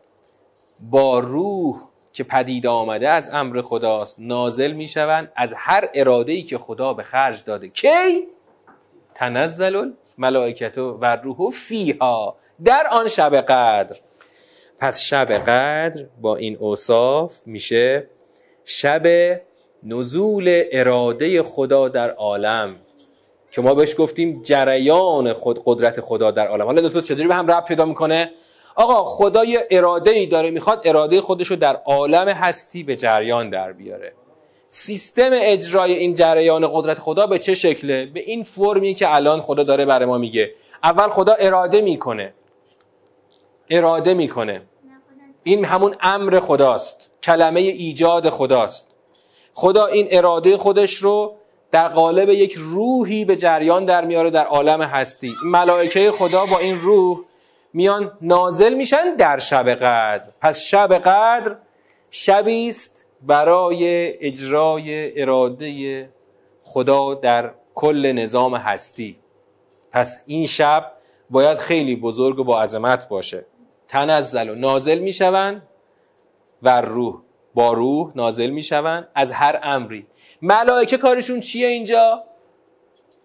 با 0.80 1.18
روح 1.18 1.80
که 2.12 2.24
پدید 2.24 2.66
آمده 2.66 3.08
از 3.08 3.30
امر 3.32 3.62
خداست 3.62 4.16
نازل 4.20 4.72
می‌شوند 4.72 5.32
از 5.36 5.54
هر 5.56 5.88
اراده 5.94 6.32
ای 6.32 6.42
که 6.42 6.58
خدا 6.58 6.94
به 6.94 7.02
خرج 7.02 7.44
داده. 7.44 7.68
کی؟ 7.68 8.26
تنزل 9.14 9.76
ملائکت 10.18 10.78
و 10.78 11.16
روح 11.24 11.50
فیها 11.50 12.36
در 12.64 12.84
آن 12.92 13.08
شب 13.08 13.36
قدر. 13.36 13.96
پس 14.78 15.00
شب 15.00 15.32
قدر 15.32 16.06
با 16.20 16.36
این 16.36 16.56
اوصاف 16.56 17.46
میشه 17.46 18.08
شب 18.64 19.06
نزول 19.82 20.62
اراده 20.72 21.42
خدا 21.42 21.88
در 21.88 22.10
عالم. 22.10 22.76
که 23.52 23.62
ما 23.62 23.74
بهش 23.74 23.94
گفتیم 23.98 24.42
جریان 24.42 25.32
خود 25.32 25.62
قدرت 25.64 26.00
خدا 26.00 26.30
در 26.30 26.46
عالم. 26.48 26.64
حالا 26.64 26.88
تو 26.88 27.00
چجوری 27.00 27.28
به 27.28 27.34
هم 27.34 27.50
رب 27.50 27.64
پیدا 27.64 27.84
می‌کنه؟ 27.84 28.30
آقا 28.74 29.04
خدا 29.04 29.44
یه 29.44 29.60
اراده 29.70 30.10
ای 30.10 30.26
داره 30.26 30.50
می‌خواد 30.50 30.82
اراده 30.84 31.20
خودش 31.20 31.46
رو 31.46 31.56
در 31.56 31.76
عالم 31.76 32.28
هستی 32.28 32.82
به 32.82 32.96
جریان 32.96 33.50
در 33.50 33.72
بیاره. 33.72 34.12
سیستم 34.76 35.30
اجرای 35.32 35.92
این 35.92 36.14
جریان 36.14 36.70
قدرت 36.72 36.98
خدا 36.98 37.26
به 37.26 37.38
چه 37.38 37.54
شکله؟ 37.54 38.06
به 38.06 38.20
این 38.20 38.42
فرمی 38.42 38.94
که 38.94 39.14
الان 39.14 39.40
خدا 39.40 39.62
داره 39.62 39.84
برای 39.84 40.06
ما 40.06 40.18
میگه. 40.18 40.54
اول 40.84 41.08
خدا 41.08 41.32
اراده 41.32 41.80
می‌کنه. 41.80 42.34
اراده 43.70 44.14
می‌کنه. 44.14 44.62
این 45.42 45.64
همون 45.64 45.96
امر 46.00 46.40
خداست. 46.40 47.10
کلمه 47.22 47.60
ایجاد 47.60 48.28
خداست. 48.28 48.86
خدا 49.54 49.86
این 49.86 50.08
اراده 50.10 50.56
خودش 50.56 50.94
رو 50.94 51.36
در 51.70 51.88
قالب 51.88 52.28
یک 52.28 52.54
روحی 52.56 53.24
به 53.24 53.36
جریان 53.36 53.84
در 53.84 54.04
میاره 54.04 54.30
در 54.30 54.44
عالم 54.44 54.82
هستی. 54.82 55.32
ملائکه 55.44 56.10
خدا 56.10 56.46
با 56.46 56.58
این 56.58 56.80
روح 56.80 57.18
میان 57.72 58.12
نازل 58.20 58.74
میشن 58.74 59.16
در 59.16 59.38
شب 59.38 59.68
قدر. 59.68 60.28
پس 60.42 60.60
شب 60.60 60.94
قدر 60.94 61.56
شبی 62.10 62.68
است 62.68 63.03
برای 63.26 64.12
اجرای 64.26 65.20
اراده 65.22 66.08
خدا 66.62 67.14
در 67.14 67.50
کل 67.74 68.12
نظام 68.12 68.54
هستی. 68.54 69.16
پس 69.92 70.22
این 70.26 70.46
شب 70.46 70.92
باید 71.30 71.58
خیلی 71.58 71.96
بزرگ 71.96 72.38
و 72.38 72.44
با 72.44 72.62
عظمت 72.62 73.08
باشه. 73.08 73.46
تنزل 73.88 74.48
و 74.48 74.54
نازل 74.54 74.98
می‌شوند 74.98 75.62
و 76.62 76.80
روح. 76.80 77.20
با 77.54 77.72
روح 77.72 78.12
نازل 78.14 78.50
می‌شوند 78.50 79.08
از 79.14 79.32
هر 79.32 79.60
امری. 79.62 80.06
ملائکه 80.42 80.96
کارشون 80.96 81.40
چیه 81.40 81.66
اینجا؟ 81.66 82.24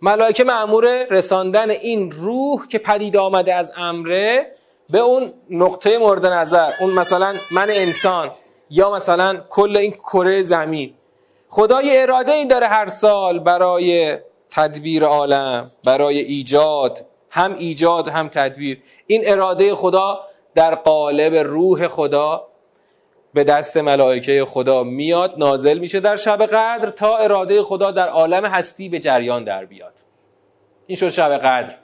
ملائکه 0.01 0.43
معمور 0.43 1.03
رساندن 1.03 1.69
این 1.69 2.11
روح 2.11 2.67
که 2.67 2.77
پدید 2.77 3.17
آمده 3.17 3.55
از 3.55 3.73
امره 3.77 4.45
به 4.89 4.99
اون 4.99 5.29
نقطه 5.49 5.97
مورد 5.97 6.25
نظر. 6.25 6.73
اون 6.79 6.93
مثلا 6.93 7.35
من 7.51 7.69
انسان. 7.69 8.31
یا 8.69 8.91
مثلا 8.91 9.37
کل 9.49 9.77
این 9.77 9.91
کره 9.91 10.43
زمین. 10.43 10.93
خدا 11.49 11.77
اراده 11.77 12.31
ای 12.31 12.45
داره 12.45 12.67
هر 12.67 12.87
سال 12.87 13.39
برای 13.39 14.17
تدبیر 14.49 15.05
عالم 15.05 15.71
برای 15.83 16.19
ایجاد 16.19 17.05
هم 17.29 17.55
ایجاد 17.55 18.07
هم 18.07 18.27
تدبیر. 18.27 18.81
این 19.07 19.21
اراده 19.25 19.75
خدا 19.75 20.19
در 20.55 20.75
قالب 20.75 21.35
روح 21.35 21.87
خدا 21.87 22.47
به 23.33 23.43
دست 23.43 23.77
ملائکه 23.77 24.45
خدا 24.45 24.83
میاد 24.83 25.33
نازل 25.37 25.77
میشه 25.77 25.99
در 25.99 26.15
شب 26.15 26.45
قدر 26.45 26.89
تا 26.89 27.17
اراده 27.17 27.63
خدا 27.63 27.91
در 27.91 28.09
عالم 28.09 28.45
هستی 28.45 28.89
به 28.89 28.99
جریان 28.99 29.43
در 29.43 29.65
بیاد. 29.65 29.93
این 30.87 30.95
شد 30.95 31.09
شب 31.09 31.37
قدر. 31.37 31.75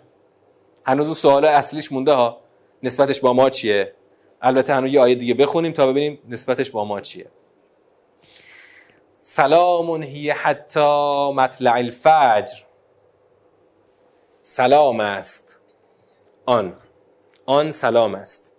هنوز 0.86 1.17
سوال 1.17 1.45
اصلیش 1.45 1.91
مونده 1.91 2.13
ها. 2.13 2.38
نسبتش 2.84 3.21
با 3.21 3.34
ما 3.34 3.50
چیه؟ 3.50 3.93
البته 4.41 4.74
هنوز 4.74 4.93
یه 4.93 5.02
آیه 5.02 5.15
دیگه 5.15 5.34
بخونیم 5.34 5.71
تا 5.71 5.88
ببینیم 5.88 6.19
نسبتش 6.30 6.71
با 6.71 6.86
ما 6.86 7.02
چیه. 7.02 7.28
سلام 9.21 10.04
هی 10.04 10.30
حتی 10.30 10.80
مطلع 11.36 11.74
الفجر. 11.74 12.56
سلام 14.41 15.00
است. 15.00 15.60
آن. 16.45 16.78
آن 17.45 17.71
سلام 17.71 18.15
است. 18.15 18.54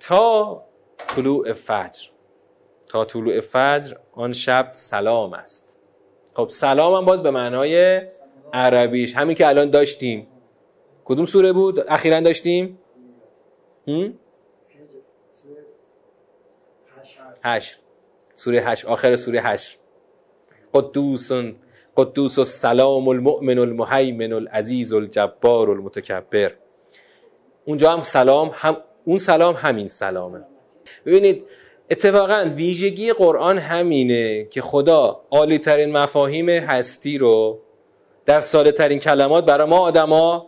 تا 0.00 0.62
طلوع 0.96 1.52
فجر. 1.52 2.08
تا 2.88 3.04
طلوع 3.04 3.40
فجر 3.40 3.96
آن 4.12 4.32
شب 4.32 4.68
سلام 4.72 5.32
است. 5.32 5.78
خب 6.34 6.48
سلام 6.48 6.94
هم 6.94 7.04
باز 7.04 7.22
به 7.22 7.30
معنای 7.30 8.02
عربیش. 8.52 9.16
همین 9.16 9.36
که 9.36 9.48
الان 9.48 9.70
داشتیم. 9.70 10.26
کدوم 11.04 11.26
سوره 11.26 11.52
بود؟ 11.52 11.80
اخیرا 11.88 12.20
داشتیم؟ 12.20 12.78
حشر 17.44 17.78
سوره 18.34 18.60
حشر 18.60 18.84
آخر 18.84 19.16
سوره 19.16 19.40
حشر 19.40 19.78
قدوس 20.74 21.32
قدوس 21.96 22.38
السلام 22.38 23.08
المؤمن 23.08 23.58
المهیمن 23.58 24.32
العزیز 24.32 24.92
الجبار 24.92 25.70
المتکبر. 25.70 26.52
اونجا 27.64 27.92
هم 27.92 28.02
سلام 28.02 28.50
هم 28.54 28.76
اون 29.04 29.18
سلام 29.18 29.54
همین 29.54 29.88
سلامه. 29.88 30.44
ببینید 31.06 31.44
اتفاقا 31.90 32.50
ویژگی 32.56 33.12
قرآن 33.12 33.58
همینه 33.58 34.44
که 34.44 34.60
خدا 34.60 35.20
عالی 35.30 35.58
ترین 35.58 35.96
مفاهیم 35.96 36.48
هستی 36.48 37.18
رو 37.18 37.60
در 38.24 38.40
ساده 38.40 38.72
ترین 38.72 38.98
کلمات 38.98 39.44
برای 39.44 39.66
ما 39.66 39.78
آدما 39.78 40.46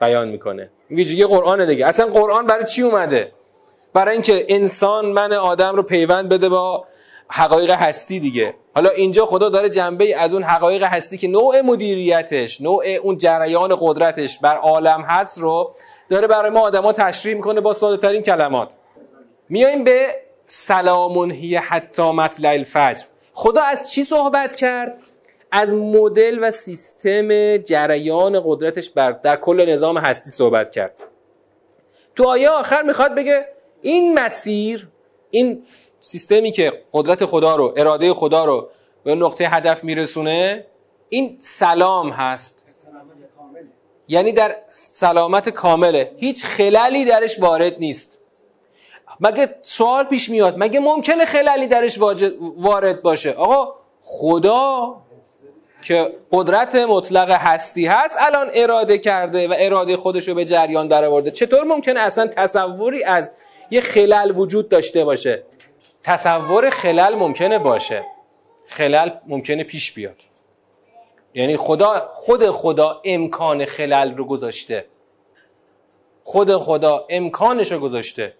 بیان 0.00 0.28
می‌کنه. 0.28 0.70
ویژگی 0.94 1.24
قرآن 1.24 1.66
دیگه. 1.66 1.86
اصلا 1.86 2.06
قرآن 2.06 2.46
برای 2.46 2.64
چی 2.64 2.82
اومده؟ 2.82 3.32
برای 3.94 4.12
اینکه 4.12 4.46
انسان 4.48 5.06
من 5.06 5.32
آدم 5.32 5.76
رو 5.76 5.82
پیوند 5.82 6.28
بده 6.28 6.48
با 6.48 6.84
حقایق 7.28 7.70
هستی 7.70 8.20
دیگه. 8.20 8.54
حالا 8.74 8.90
اینجا 8.90 9.26
خدا 9.26 9.48
داره 9.48 9.68
جنبه 9.68 10.16
از 10.16 10.34
اون 10.34 10.42
حقایق 10.42 10.82
هستی 10.82 11.18
که 11.18 11.28
نوع 11.28 11.60
مدیریتش 11.60 12.60
نوع 12.60 12.84
اون 13.02 13.18
جریان 13.18 13.76
قدرتش 13.80 14.38
بر 14.38 14.56
عالم 14.56 15.00
هست 15.00 15.38
رو 15.38 15.74
داره 16.08 16.26
برای 16.26 16.50
ما 16.50 16.60
آدما 16.60 16.92
تشریح 16.92 17.34
می‌کنه 17.34 17.60
با 17.60 17.72
ساده 17.74 17.96
ترین 17.96 18.22
کلمات. 18.22 18.68
میایم 19.48 19.84
به 19.84 20.06
سلامون 20.46 21.30
هی 21.30 21.56
حتی 21.56 22.02
مطلع 22.02 22.48
الفجر. 22.48 23.04
خدا 23.32 23.62
از 23.62 23.92
چی 23.92 24.04
صحبت 24.04 24.56
کرد؟ 24.56 24.98
از 25.56 25.74
مدل 25.74 26.38
و 26.42 26.50
سیستم 26.50 27.56
جریان 27.56 28.42
قدرتش 28.44 28.90
بر 28.90 29.12
در 29.12 29.36
کل 29.36 29.70
نظام 29.70 29.98
هستی 29.98 30.30
صحبت 30.30 30.70
کرد. 30.70 30.94
تو 32.14 32.24
آیه 32.24 32.50
آخر 32.50 32.82
می‌خواد 32.82 33.14
بگه 33.14 33.48
این 33.82 34.18
مسیر 34.18 34.88
این 35.30 35.62
سیستمی 36.00 36.50
که 36.50 36.82
قدرت 36.92 37.24
خدا 37.24 37.56
رو 37.56 37.74
اراده 37.76 38.14
خدا 38.14 38.44
رو 38.44 38.68
به 39.04 39.14
نقطه 39.14 39.48
هدف 39.48 39.84
میرسونه 39.84 40.66
این 41.08 41.36
سلام 41.38 42.10
هست. 42.10 42.58
یعنی 44.08 44.32
در 44.32 44.56
سلامت 44.68 45.48
کامله. 45.48 46.12
هیچ 46.16 46.44
خلالی 46.44 47.04
درش 47.04 47.40
وارد 47.40 47.78
نیست. 47.78 48.20
مگه 49.20 49.56
سوال 49.62 50.04
پیش 50.04 50.30
میاد؟ 50.30 50.54
مگه 50.58 50.80
ممکنه 50.80 51.24
خلالی 51.24 51.66
درش 51.66 51.98
وارد 52.56 53.02
باشه؟ 53.02 53.32
آقا 53.32 53.74
خدا 54.02 54.96
که 55.84 56.12
قدرت 56.32 56.74
مطلق 56.74 57.30
هستی 57.30 57.86
هست 57.86 58.16
الان 58.20 58.50
اراده 58.54 58.98
کرده 58.98 59.48
و 59.48 59.54
اراده 59.58 59.96
خودش 59.96 60.28
رو 60.28 60.34
به 60.34 60.44
جریان 60.44 60.88
در 60.88 61.04
آورده 61.04 61.30
چطور 61.30 61.64
ممکنه 61.64 62.00
اصلا 62.00 62.26
تصوری 62.26 63.04
از 63.04 63.32
یه 63.70 63.80
خلل 63.80 64.32
وجود 64.36 64.68
داشته 64.68 65.04
باشه؟ 65.04 65.42
تصور 66.02 66.70
خلل 66.70 67.14
ممکنه 67.14 67.58
باشه. 67.58 68.04
خلل 68.66 69.10
ممکنه 69.26 69.64
پیش 69.64 69.92
بیاد. 69.92 70.16
یعنی 71.34 71.56
خدا 71.56 72.10
خود 72.14 72.50
خدا 72.50 73.00
امکان 73.04 73.64
خلل 73.64 74.16
رو 74.16 74.24
گذاشته. 74.24 74.84
خود 76.22 76.56
خدا 76.56 77.06
امکانش 77.10 77.72
رو 77.72 77.78
گذاشته. 77.78 78.34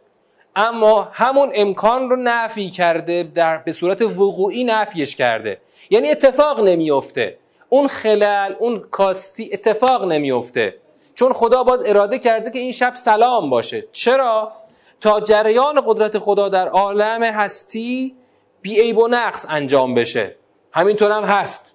اما 0.57 1.09
همون 1.13 1.51
امکان 1.55 2.11
رو 2.11 2.17
نفی 2.17 2.71
کرده 2.71 3.23
در 3.35 3.59
به 3.59 3.73
صورت 3.73 4.03
وقوعی 4.03 4.65
نفیش 4.65 5.17
کرده. 5.17 5.61
یعنی 5.91 6.11
اتفاق 6.11 6.61
نمیفته 6.61 7.39
اون 7.69 7.87
خلل 7.89 8.55
اون 8.59 8.85
کاستی 8.91 9.51
اتفاق 9.53 10.05
نمیفته 10.05 10.77
چون 11.15 11.33
خدا 11.33 11.65
باز 11.65 11.81
اراده 11.87 12.19
کرده 12.19 12.51
که 12.51 12.59
این 12.59 12.73
شب 12.73 12.95
سلام 12.95 13.51
باشه. 13.51 13.85
چرا؟ 13.93 14.53
تا 15.01 15.21
جریان 15.21 15.83
قدرت 15.87 16.19
خدا 16.19 16.49
در 16.49 16.69
عالم 16.69 17.23
هستی 17.23 18.15
بی 18.63 18.81
عیب 18.81 18.99
و 18.99 19.09
نقص 19.09 19.47
انجام 19.49 19.95
بشه. 19.95 20.37
همینطور 20.73 21.13
هم 21.13 21.25
هست. 21.25 21.75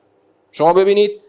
شما 0.52 0.74
ببینید 0.74 1.22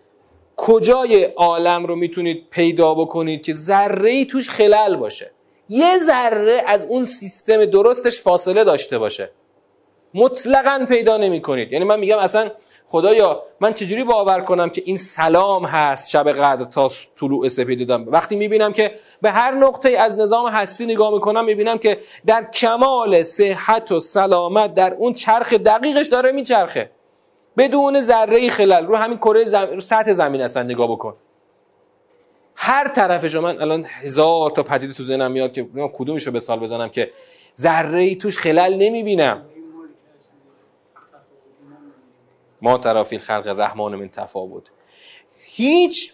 کجای 0.57 1.25
عالم 1.25 1.87
رو 1.87 1.97
می‌تونید 1.97 2.47
پیدا 2.51 2.95
بکنید 2.95 3.45
که 3.45 3.55
ذره 3.55 4.25
توش 4.25 4.51
خلل 4.51 4.97
باشه. 4.97 5.31
یه 5.73 5.99
ذره 5.99 6.63
از 6.67 6.85
اون 6.85 7.05
سیستم 7.05 7.65
درستش 7.65 8.21
فاصله 8.21 8.65
داشته 8.65 8.99
باشه. 8.99 9.31
مطلقا 10.15 10.87
پیدا 10.89 11.17
نمی 11.17 11.41
کنید 11.41 11.73
یعنی 11.73 11.85
من 11.85 12.01
میگم 12.01 12.19
اصلا 12.19 12.51
خدایا 12.87 13.43
من 13.61 13.75
چجوری 13.75 14.05
باور 14.05 14.41
کنم 14.41 14.69
که 14.69 14.83
این 14.85 14.97
سلام 14.97 15.65
هست 15.65 16.11
شب 16.11 16.29
قدر 16.29 16.65
تا 16.65 16.89
طلوع 17.21 17.49
سپید 17.49 17.89
دادم 17.89 18.13
وقتی 18.13 18.37
می‌بینم 18.37 18.73
که 18.73 18.95
به 19.23 19.31
هر 19.31 19.55
نقطه 19.55 19.89
از 19.89 20.19
نظام 20.19 20.49
هستی 20.49 20.87
نگاه 20.87 21.13
می‌کنم 21.13 21.45
می‌بینم 21.45 21.79
که 21.79 22.01
در 22.27 22.51
کمال 22.55 23.23
صحت 23.23 23.93
و 23.93 24.01
سلامت 24.01 24.75
در 24.75 24.95
اون 24.95 25.13
چرخ 25.13 25.53
دقیقش 25.53 26.07
داره 26.07 26.33
میچرخه. 26.33 26.91
بدون 27.57 28.01
ذره 28.01 28.49
خلل. 28.49 28.87
رو 28.87 28.97
همین 28.97 29.19
کره 29.19 29.45
زم... 29.45 29.81
سطح 29.81 30.13
زمین 30.13 30.41
اصلا 30.41 30.63
نگاه 30.63 30.93
بکن. 30.93 31.17
هر 32.63 32.89
طرفش 32.89 33.35
من 33.35 33.61
الان 33.61 33.87
هزار 33.89 34.51
تا 34.51 34.63
پدیده 34.63 34.95
تو 34.95 35.03
ذهنم 35.03 35.33
میاد 35.33 35.53
که 35.53 35.69
کدومش 35.93 36.27
رو 36.27 36.33
به 36.33 36.39
سال 36.39 36.59
بزنم 36.59 36.89
که 36.89 37.11
ذره 37.57 38.01
ای 38.01 38.17
توش 38.17 38.39
خلل 38.39 38.75
نمی‌بینم. 38.75 39.45
ما 42.63 42.79
ترافی 42.79 43.19
خلق 43.19 43.55
رحمان 43.59 43.95
من 43.95 44.09
تفاوت. 44.09 44.63
هیچ 45.39 46.13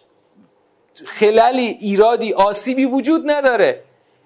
خلالی 1.05 1.65
ایرادی 1.65 2.33
آسیبی 2.33 2.85
وجود 2.85 3.31
نداره. 3.31 3.83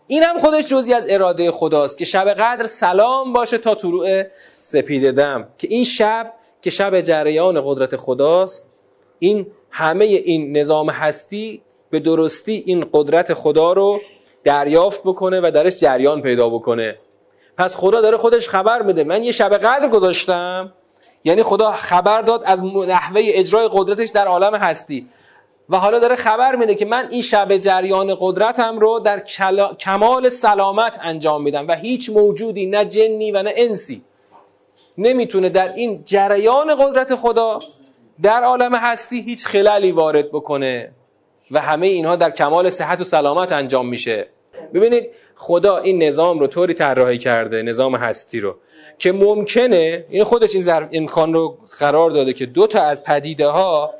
این 0.07 0.23
هم 0.23 0.39
خودش 0.39 0.67
جزی 0.67 0.93
از 0.93 1.05
اراده 1.09 1.51
خداست 1.51 1.97
که 1.97 2.05
شب 2.05 2.29
قدر 2.29 2.67
سلام 2.67 3.33
باشه 3.33 3.57
تا 3.57 3.75
طلوع 3.75 4.23
سپید 4.61 5.11
دم. 5.11 5.47
که 5.57 5.67
این 5.71 5.83
شب 5.83 6.33
که 6.61 6.69
شب 6.69 7.01
جریان 7.01 7.61
قدرت 7.65 7.95
خداست 7.95 8.65
این 9.19 9.47
همه 9.71 10.05
این 10.05 10.57
نظام 10.57 10.89
هستی 10.89 11.61
به 11.91 11.99
درستی 11.99 12.63
این 12.65 12.85
قدرت 12.93 13.33
خدا 13.33 13.73
رو 13.73 14.01
دریافت 14.43 15.01
بکنه 15.03 15.41
و 15.43 15.51
درش 15.53 15.77
جریان 15.77 16.21
پیدا 16.21 16.49
بکنه. 16.49 16.95
پس 17.57 17.75
خدا 17.75 18.01
داره 18.01 18.17
خودش 18.17 18.49
خبر 18.49 18.81
میده 18.81 19.03
من 19.03 19.23
یه 19.23 19.31
شب 19.31 19.57
قدر 19.57 19.89
گذاشتم. 19.89 20.73
یعنی 21.23 21.43
خدا 21.43 21.71
خبر 21.71 22.21
داد 22.21 22.43
از 22.45 22.63
نحوه 22.63 23.21
اجرای 23.23 23.69
قدرتش 23.71 24.09
در 24.09 24.27
عالم 24.27 24.55
هستی. 24.55 25.07
و 25.69 25.77
حالا 25.77 25.99
داره 25.99 26.15
خبر 26.15 26.55
میده 26.55 26.75
که 26.75 26.85
من 26.85 27.07
این 27.11 27.21
شب 27.21 27.57
جریان 27.57 28.17
قدرتم 28.19 28.79
رو 28.79 28.99
در 28.99 29.19
کمال 29.79 30.29
سلامت 30.29 30.99
انجام 31.01 31.43
میدم 31.43 31.67
و 31.67 31.75
هیچ 31.75 32.09
موجودی 32.09 32.65
نه 32.65 32.85
جنی 32.85 33.31
و 33.31 33.43
نه 33.43 33.53
انسی. 33.55 34.03
نمی‌تونه 34.97 35.49
در 35.49 35.73
این 35.73 36.03
جریان 36.05 36.75
قدرت 36.75 37.15
خدا 37.15 37.59
در 38.21 38.43
عالم 38.43 38.75
هستی 38.75 39.21
هیچ 39.21 39.45
خلالی 39.45 39.91
وارد 39.91 40.29
بکنه. 40.29 40.91
و 41.51 41.61
همه 41.61 41.87
اینها 41.87 42.15
در 42.15 42.29
کمال 42.29 42.69
صحت 42.69 43.01
و 43.01 43.03
سلامت 43.03 43.51
انجام 43.51 43.87
میشه. 43.87 44.27
ببینید 44.73 45.09
خدا 45.35 45.77
این 45.77 46.03
نظام 46.03 46.39
رو 46.39 46.47
طوری 46.47 46.73
طراحی 46.73 47.17
کرده 47.17 47.61
نظام 47.61 47.95
هستی 47.95 48.39
رو 48.39 48.55
که 48.97 49.11
ممکنه 49.11 50.05
این 50.09 50.23
خودش 50.23 50.55
این 50.55 50.87
امکان 50.91 51.33
رو 51.33 51.57
قرار 51.79 52.11
داده 52.11 52.33
که 52.33 52.45
دو 52.45 52.67
تا 52.67 52.81
از 52.81 53.03
پدیده 53.03 53.47
ها 53.47 53.93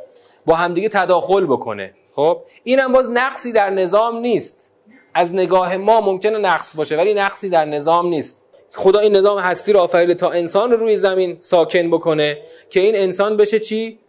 با 0.46 0.56
همدیگه 0.56 0.90
تداخل 0.90 1.46
بکنه. 1.46 1.94
خب؟ 2.12 2.42
اینم 2.64 2.94
باز 2.94 3.10
نقصی 3.10 3.52
در 3.52 3.70
نظام 3.70 4.18
نیست. 4.18 4.72
از 5.14 5.36
نگاه 5.36 5.78
ما 5.78 6.02
ممکنه 6.02 6.38
نقص 6.38 6.76
باشه 6.76 6.98
ولی 6.98 7.14
نقصی 7.14 7.50
در 7.50 7.66
نظام 7.66 8.08
نیست. 8.08 8.42
خدا 8.72 9.00
این 9.00 9.16
نظام 9.16 9.40
هستی 9.40 9.74
رو 9.74 9.80
آفریده 9.80 10.14
تا 10.14 10.32
انسان 10.32 10.72
رو 10.72 10.78
روی 10.78 10.96
زمین 10.96 11.36
ساکن 11.40 11.88
بکنه 11.88 12.38
که 12.70 12.80
این 12.80 12.96
انسان 12.96 13.38
بشه 13.38 13.60
چی؟ 13.60 14.00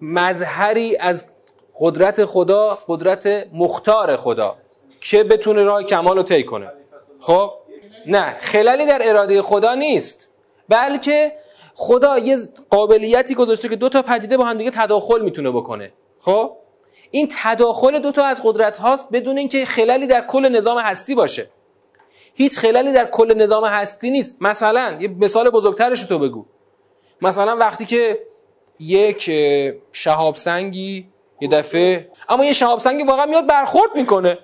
مظهری 0.00 0.96
از 0.96 1.24
قدرت 1.80 2.24
خدا 2.24 2.78
قدرت 2.88 3.46
مختار 3.52 4.16
خدا. 4.16 4.56
که 5.00 5.24
بتونه 5.24 5.64
راه 5.64 5.82
کمال 5.82 6.16
رو 6.16 6.22
طی 6.22 6.44
کنه. 6.44 6.72
خب؟ 7.20 7.52
نه 8.06 8.30
خلالی 8.30 8.86
در 8.86 9.00
اراده 9.04 9.42
خدا 9.42 9.74
نیست. 9.74 10.28
بلکه 10.68 11.32
خدا 11.74 12.18
یه 12.18 12.38
قابلیتی 12.70 13.34
گذاشته 13.34 13.68
که 13.68 13.76
دو 13.76 13.88
تا 13.88 14.02
پدیده 14.02 14.36
با 14.36 14.44
هم 14.44 14.58
دیگه 14.58 14.70
تداخل 14.70 15.20
می‌تونه 15.22 15.50
بکنه. 15.50 15.92
خب؟ 16.20 16.56
این 17.10 17.28
تداخل 17.42 17.98
دو 17.98 18.12
تا 18.12 18.24
از 18.24 18.40
قدرت 18.44 18.78
هاست 18.78 19.06
بدون 19.12 19.38
اینکه 19.38 19.64
خلالی 19.64 20.06
در 20.06 20.26
کل 20.26 20.48
نظام 20.48 20.78
هستی 20.78 21.14
باشه. 21.14 21.50
هیچ 22.34 22.58
خلالی 22.58 22.92
در 22.92 23.04
کل 23.04 23.34
نظام 23.34 23.64
هستی 23.64 24.10
نیست. 24.10 24.36
مثلا 24.40 24.98
یه 25.00 25.08
مثال 25.08 25.50
بزرگترش 25.50 26.04
تو 26.04 26.18
بگو. 26.18 26.46
مثلا 27.22 27.56
وقتی 27.56 27.86
که 27.86 28.20
یک 28.80 29.30
شهاب 29.92 30.36
سنگی 30.36 31.08
یه 31.40 31.48
دفعه 31.48 32.10
اما 32.28 32.44
یه 32.44 32.52
شهاب 32.52 32.78
سنگی 32.78 33.02
واقعا 33.02 33.26
میاد 33.26 33.46
برخورد 33.46 33.90
می‌کنه. 33.94 34.38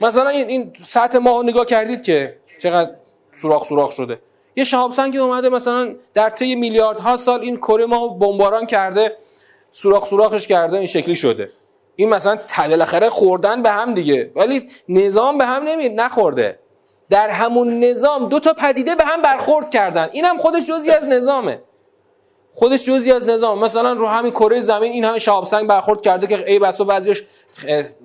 مثلا 0.00 0.28
این, 0.28 0.48
این 0.48 0.72
سطح 0.84 1.18
ما 1.18 1.42
نگاه 1.42 1.64
کردید 1.64 2.02
که 2.02 2.36
چقدر 2.62 2.90
سوراخ 3.32 3.64
سوراخ 3.64 3.92
شده. 3.92 4.18
یه 4.56 4.64
شهاب 4.64 4.92
سنگی 4.92 5.18
اومده 5.18 5.48
مثلا 5.48 5.94
در 6.14 6.30
طی 6.30 6.54
میلیاردها 6.54 7.16
سال 7.16 7.40
این 7.40 7.56
کره 7.56 7.86
ما 7.86 8.08
بمباران 8.08 8.66
کرده 8.66 9.16
سوراخ 9.72 10.06
سوراخش 10.06 10.46
کرده 10.46 10.76
این 10.76 10.86
شکلی 10.86 11.16
شده. 11.16 11.50
این 11.96 12.08
مثلا 12.08 12.38
بالاخره 12.58 13.08
خوردن 13.08 13.62
به 13.62 13.70
هم 13.70 13.94
دیگه. 13.94 14.30
ولی 14.36 14.70
نظام 14.88 15.38
به 15.38 15.46
هم 15.46 15.62
نمی 15.62 15.88
نخورده. 15.88 16.58
در 17.10 17.28
همون 17.30 17.84
نظام 17.84 18.28
دو 18.28 18.40
تا 18.40 18.52
پدیده 18.52 18.94
به 18.94 19.04
هم 19.04 19.22
برخورد 19.22 19.70
کردن. 19.70 20.08
این 20.12 20.24
هم 20.24 20.38
خودش 20.38 20.66
جزی 20.66 20.90
از 20.90 21.06
نظامه. 21.06 21.62
خودش 22.58 22.84
جزی 22.84 23.12
از 23.12 23.26
نظام. 23.26 23.58
مثلا 23.58 23.92
رو 23.92 24.06
همین 24.06 24.32
کره 24.32 24.60
زمین 24.60 24.92
این 24.92 25.04
همه 25.04 25.18
شهاب 25.18 25.44
سنگ 25.44 25.68
برخورد 25.68 26.00
کرده 26.00 26.26
که 26.26 26.52
ای 26.52 26.58
بسا 26.58 26.84
بعضیش 26.84 27.22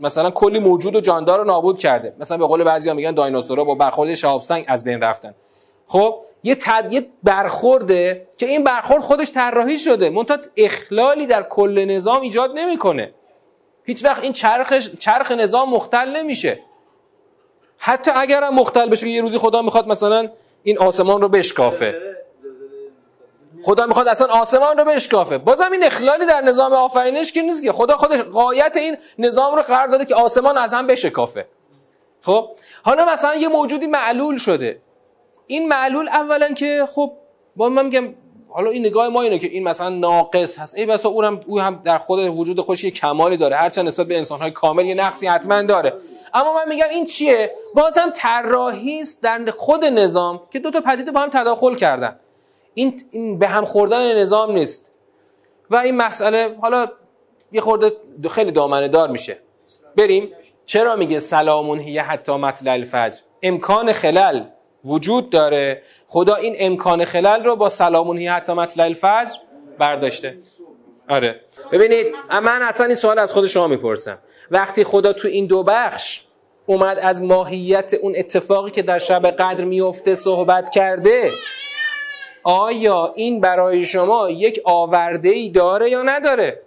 مثلا 0.02 0.32
کلی 0.32 0.60
موجود 0.60 0.96
و 0.96 1.02
جاندار 1.02 1.40
رو 1.40 1.44
نابود 1.44 1.80
کرده. 1.80 2.14
مثلا 2.20 2.38
به 2.38 2.48
قول 2.48 2.64
بعضیا 2.64 2.94
میگن 2.94 3.12
دایناسورها 3.12 3.64
با 3.64 3.76
برخورد 3.76 4.14
شهاب 4.14 4.42
سنگ 4.42 4.66
از 4.68 4.84
بین 4.84 5.02
رفتن. 5.02 5.36
خب 5.88 6.16
یه 6.44 6.56
تد... 6.56 6.94
برخورده 7.24 8.28
که 8.38 8.46
این 8.46 8.64
برخورد 8.64 9.04
خودش 9.04 9.32
طراحی 9.32 9.78
شده. 9.78 10.10
منتها 10.10 10.38
اخلالی 10.58 11.26
در 11.26 11.44
کل 11.44 11.86
نظام 11.86 12.22
ایجاد 12.22 12.52
نمی‌کنه. 12.56 13.14
هیچ 13.84 14.06
وقت 14.06 14.24
این 14.24 14.34
چرخش 14.34 14.90
چرخ 15.00 15.32
نظام 15.32 15.70
مختل 15.70 16.10
نمیشه. 16.18 16.60
حتی 17.78 18.12
اگر 18.16 18.44
هم 18.44 18.56
مختل 18.56 18.90
بشه 18.90 19.08
یه 19.08 19.22
روزی 19.22 19.38
خدا 19.38 19.62
می‌خواد 19.62 19.88
مثلا 19.88 20.30
این 20.64 20.78
آسمان 20.78 21.22
رو 21.22 21.30
بشکافه. 21.30 22.12
خدا 23.64 23.86
می‌خواد 23.86 24.08
اصلا 24.08 24.28
آسمان 24.28 24.78
رو 24.78 24.86
بشکافه. 24.86 25.38
بازم 25.38 25.72
این 25.72 25.84
اخلالی 25.84 26.26
در 26.26 26.42
نظام 26.42 26.74
آفرینش 26.74 27.32
که 27.32 27.42
نیست 27.42 27.64
که. 27.64 27.72
خدا 27.72 27.98
خودش 27.98 28.20
قایت 28.20 28.78
این 28.78 28.98
نظام 29.20 29.56
رو 29.56 29.62
قرار 29.62 29.88
داده 29.88 30.06
که 30.06 30.16
آسمان 30.16 30.58
از 30.58 30.74
هم 30.74 30.88
بشکافه. 30.88 31.46
خب؟ 32.22 32.50
حالا 32.84 33.06
مثلا 33.06 33.36
یه 33.36 33.48
موجودی 33.48 33.88
معلول 33.88 34.38
شده. 34.38 34.82
این 35.48 35.68
معلول 35.68 36.08
اولا 36.10 36.54
که 36.54 36.88
خب 36.96 37.12
با 37.56 37.70
من 37.70 37.86
میگم 37.86 38.14
حالا 38.50 38.70
این 38.70 38.86
نگاه 38.86 39.08
ما 39.10 39.22
اینه 39.22 39.40
که 39.40 39.48
این 39.48 39.64
مثلا 39.64 39.90
ناقص 39.90 40.60
هست. 40.60 40.78
ای 40.78 40.86
بسا 40.86 41.10
اونم 41.10 41.42
او 41.48 41.60
هم 41.60 41.82
در 41.86 41.98
خود 41.98 42.20
وجود 42.20 42.60
خودش 42.60 42.84
یه 42.84 42.92
کمالی 42.92 43.38
داره. 43.38 43.56
هرچند 43.56 43.88
نسبت 43.88 44.08
به 44.08 44.18
انسانهای 44.18 44.52
کامل 44.52 44.86
یه 44.86 44.94
نقصی 44.94 45.28
حتما 45.28 45.62
داره. 45.62 45.94
اما 46.34 46.54
من 46.54 46.70
میگم 46.70 46.90
این 46.92 47.06
چیه؟ 47.06 47.56
بازم 47.76 48.12
طراحی 48.16 49.02
است 49.02 49.22
در 49.22 49.52
خود 49.58 49.86
نظام 49.86 50.42
که 50.52 50.60
دو 50.60 50.72
تا 50.72 50.82
پدیده 50.82 51.12
با 51.12 51.20
هم 51.20 51.30
تداخل 51.30 51.76
کردن. 51.76 52.20
این, 52.74 53.02
این 53.12 53.40
به 53.40 53.48
هم 53.48 53.66
خوردن 53.66 54.18
نظام 54.18 54.52
نیست. 54.52 54.86
و 55.70 55.76
این 55.76 55.98
مسئله 55.98 56.56
حالا 56.62 56.88
یه 57.52 57.62
خورده 57.62 57.92
خیلی 58.32 58.52
دامنه 58.52 58.88
دار 58.88 59.10
میشه. 59.10 59.38
بریم. 59.96 60.32
چرا 60.66 60.96
میگه 60.96 61.20
سلامون 61.20 61.80
هیه 61.80 62.02
حتی 62.02 62.38
مطلع 62.38 62.72
الفجر؟ 62.72 63.20
امکان 63.42 63.92
خلل 63.92 64.44
وجود 64.86 65.30
داره. 65.30 65.82
خدا 66.08 66.36
این 66.36 66.56
امکان 66.60 67.06
خلل 67.06 67.44
رو 67.44 67.56
با 67.56 67.70
سلامون 67.70 68.18
هیه 68.18 68.32
حتی 68.32 68.54
مطلع 68.54 68.84
الفجر 68.84 69.40
برداشته. 69.78 70.38
آره. 71.10 71.42
ببینید 71.72 72.08
من 72.32 72.62
اصلا 72.62 72.86
این 72.86 72.96
سوال 72.96 73.20
از 73.20 73.34
خود 73.34 73.46
شما 73.46 73.68
می‌پرسم. 73.68 74.18
وقتی 74.52 74.84
خدا 74.84 75.14
تو 75.14 75.28
این 75.28 75.46
دو 75.46 75.64
بخش 75.64 76.22
اومد 76.66 77.00
از 77.00 77.24
ماهیت 77.24 77.94
اون 77.94 78.14
اتفاقی 78.18 78.72
که 78.72 78.82
در 78.82 79.00
شب 79.00 79.26
قدر 79.26 79.64
میفته 79.64 80.16
صحبت 80.16 80.70
کرده 80.70 81.32
آیا 82.44 83.14
این 83.16 83.42
برای 83.42 83.84
شما 83.84 84.30
یک 84.30 84.62
آورده 84.66 85.30
ای 85.30 85.50
داره 85.50 85.90
یا 85.90 86.04
نداره؟ 86.04 86.62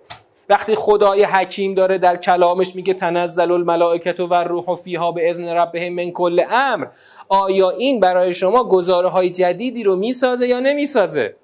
وقتی 0.49 0.75
خدای 0.75 1.25
حکیم 1.25 1.75
داره 1.75 1.99
در 1.99 2.17
کلامش 2.17 2.77
میگه 2.77 2.95
تنزل 2.95 3.53
الملائکت 3.53 4.21
و 4.21 4.35
روح 4.35 4.77
فیها 4.77 5.13
به 5.13 5.31
اذن 5.31 5.49
ربهم 5.49 5.93
من 5.93 6.11
کل 6.11 6.45
امر 6.51 6.87
آیا 7.29 7.71
این 7.71 8.01
برای 8.01 8.35
شما 8.35 8.65
گزاره 8.65 9.09
های 9.09 9.31
جدیدی 9.31 9.83
رو 9.83 9.97
می‌سازه 9.97 10.49
یا 10.49 10.61
نمی‌سازه؟ 10.61 11.37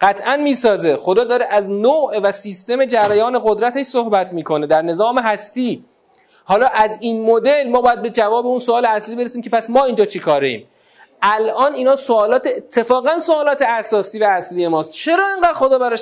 قطعا 0.00 0.36
می‌سازه. 0.36 0.96
خدا 0.96 1.24
داره 1.24 1.44
از 1.50 1.70
نوع 1.70 2.18
و 2.22 2.32
سیستم 2.32 2.84
جریان 2.84 3.40
قدرتش 3.44 3.86
صحبت 3.86 4.32
می‌کنه 4.32 4.66
در 4.66 4.82
نظام 4.82 5.18
هستی. 5.18 5.84
حالا 6.44 6.66
از 6.66 6.98
این 7.00 7.30
مدل 7.30 7.70
ما 7.70 7.80
باید 7.80 8.02
به 8.02 8.10
جواب 8.10 8.46
اون 8.46 8.58
سوال 8.58 8.86
اصلی 8.86 9.16
برسیم 9.16 9.42
که 9.42 9.50
پس 9.50 9.70
ما 9.70 9.84
اینجا 9.84 10.04
چی 10.04 10.18
کاریم؟ 10.18 10.66
الان 11.26 11.74
اینا 11.74 11.96
سوالات 11.96 12.46
اتفاقا 12.46 13.18
سوالات 13.18 13.62
اساسی 13.62 14.18
و 14.18 14.24
اصلی 14.24 14.68
ماست. 14.68 14.92
چرا 14.92 15.28
اینقدر 15.28 15.52
خدا 15.52 15.78
برای, 15.78 15.98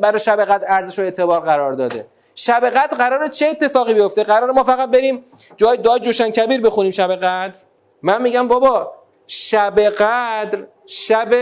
برای 0.00 0.18
شب 0.18 0.44
قدر 0.44 0.64
ارزش 0.68 0.98
و 0.98 1.02
اعتبار 1.02 1.40
قرار 1.40 1.72
داده؟ 1.72 2.06
شب 2.34 2.70
قدر 2.70 2.96
قرار 2.96 3.28
چه 3.28 3.46
اتفاقی 3.46 3.94
بیفته؟ 3.94 4.24
قرار 4.24 4.50
ما 4.50 4.64
فقط 4.64 4.90
بریم 4.90 5.24
جای 5.56 5.76
دعای 5.76 6.00
جوشن 6.00 6.30
کبیر 6.30 6.60
بخونیم 6.60 6.90
شب 6.90 7.16
قدر. 7.16 7.58
من 8.02 8.22
میگم 8.22 8.48
بابا 8.48 8.92
شب 9.26 9.80
قدر 9.80 10.58
شب 10.86 11.34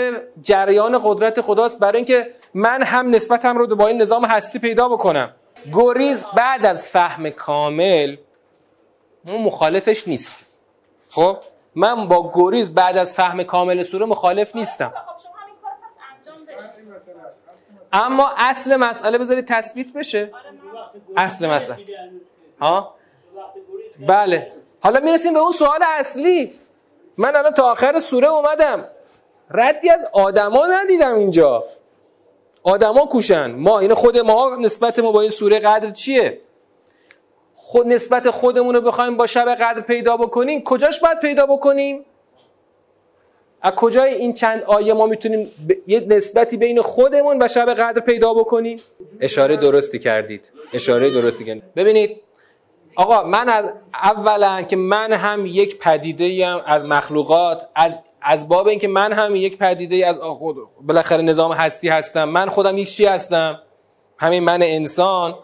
جریان 0.42 1.00
قدرت 1.04 1.40
خداست. 1.40 1.78
برای 1.78 1.96
اینکه 1.96 2.30
من 2.54 2.82
هم 2.82 3.10
نسبتم 3.10 3.58
رو 3.58 3.76
با 3.76 3.86
این 3.88 4.02
نظام 4.02 4.24
هستی 4.24 4.58
پیدا 4.58 4.88
بکنم. 4.88 5.34
گریز 5.72 6.24
بعد 6.36 6.66
از 6.66 6.84
فهم 6.84 7.30
کامل 7.30 8.16
مخالفش 9.24 10.08
نیست. 10.08 10.44
خب؟ 11.10 11.36
من 11.76 12.08
با 12.08 12.30
گریز 12.34 12.74
بعد 12.74 12.96
از 12.96 13.12
فهم 13.12 13.42
کامل 13.42 13.82
سوره 13.82 14.06
مخالف 14.06 14.56
نیستم. 14.56 14.92
اما 17.92 18.30
اصل 18.36 18.76
مسئله 18.76 19.18
بذارید 19.18 19.44
تثبیت 19.48 19.92
بشه. 19.92 20.30
اصل 21.16 21.46
مسئله. 21.46 21.78
ها؟ 22.60 22.94
بله. 24.08 24.52
حالا 24.80 25.00
می‌رسیم 25.00 25.34
به 25.34 25.40
اون 25.40 25.52
سوال 25.52 25.80
اصلی. 25.82 26.52
من 27.16 27.36
الان 27.36 27.52
تا 27.52 27.70
آخر 27.70 28.00
سوره 28.00 28.28
اومدم. 28.28 28.88
ردی 29.50 29.90
از 29.90 30.08
آدما 30.12 30.66
ندیدم 30.66 31.14
اینجا. 31.14 31.64
آدما 32.62 33.06
کوشن. 33.06 33.50
ما 33.50 33.78
این 33.78 33.94
خود 33.94 34.18
ما 34.18 34.56
نسبت 34.56 34.98
ما 34.98 35.12
با 35.12 35.20
این 35.20 35.30
سوره 35.30 35.58
قدر 35.58 35.90
چیه؟ 35.90 36.40
خود 37.74 37.86
نسبت 37.86 38.30
خودمون 38.30 38.74
رو 38.74 38.80
بخوایم 38.80 39.16
با 39.16 39.26
شب 39.26 39.54
قدر 39.54 39.80
پیدا 39.80 40.16
بکنیم 40.16 40.62
کجاش 40.62 41.00
باید 41.00 41.20
پیدا 41.20 41.46
بکنیم؟ 41.46 42.04
از 43.62 43.72
کجای 43.72 44.14
این 44.14 44.32
چند 44.32 44.62
آیه 44.62 44.94
ما 44.94 45.06
می‌تونیم 45.06 45.48
یه 45.86 46.00
نسبتی 46.00 46.56
بین 46.56 46.82
خودمون 46.82 47.42
و 47.42 47.48
شب 47.48 47.74
قدر 47.74 48.00
پیدا 48.00 48.34
بکنیم؟ 48.34 48.76
اشاره 49.20 49.56
درستی 49.56 49.98
کردید. 49.98 50.52
اشاره 50.72 51.10
درستی 51.10 51.44
کردید. 51.44 51.74
ببینید 51.76 52.20
آقا 52.96 53.22
من 53.22 53.48
از 53.48 53.70
اولا 53.94 54.62
که 54.62 54.76
من 54.76 55.12
هم 55.12 55.46
یک 55.46 55.78
پدیده 55.78 56.46
هم 56.46 56.62
از 56.66 56.84
مخلوقات 56.84 57.66
از 57.74 57.98
از 58.22 58.48
باب 58.48 58.68
اینکه 58.68 58.88
من 58.88 59.12
هم 59.12 59.36
یک 59.36 59.58
پدیده 59.58 60.06
از 60.06 60.18
خود 60.18 60.56
بالاخره 60.80 61.22
نظام 61.22 61.52
هستی 61.52 61.88
هستم. 61.88 62.24
من 62.24 62.48
خودم 62.48 62.78
یک 62.78 62.90
چی 62.90 63.06
هستم. 63.06 63.60
همین 64.18 64.42
من 64.42 64.62
انسان. 64.62 65.34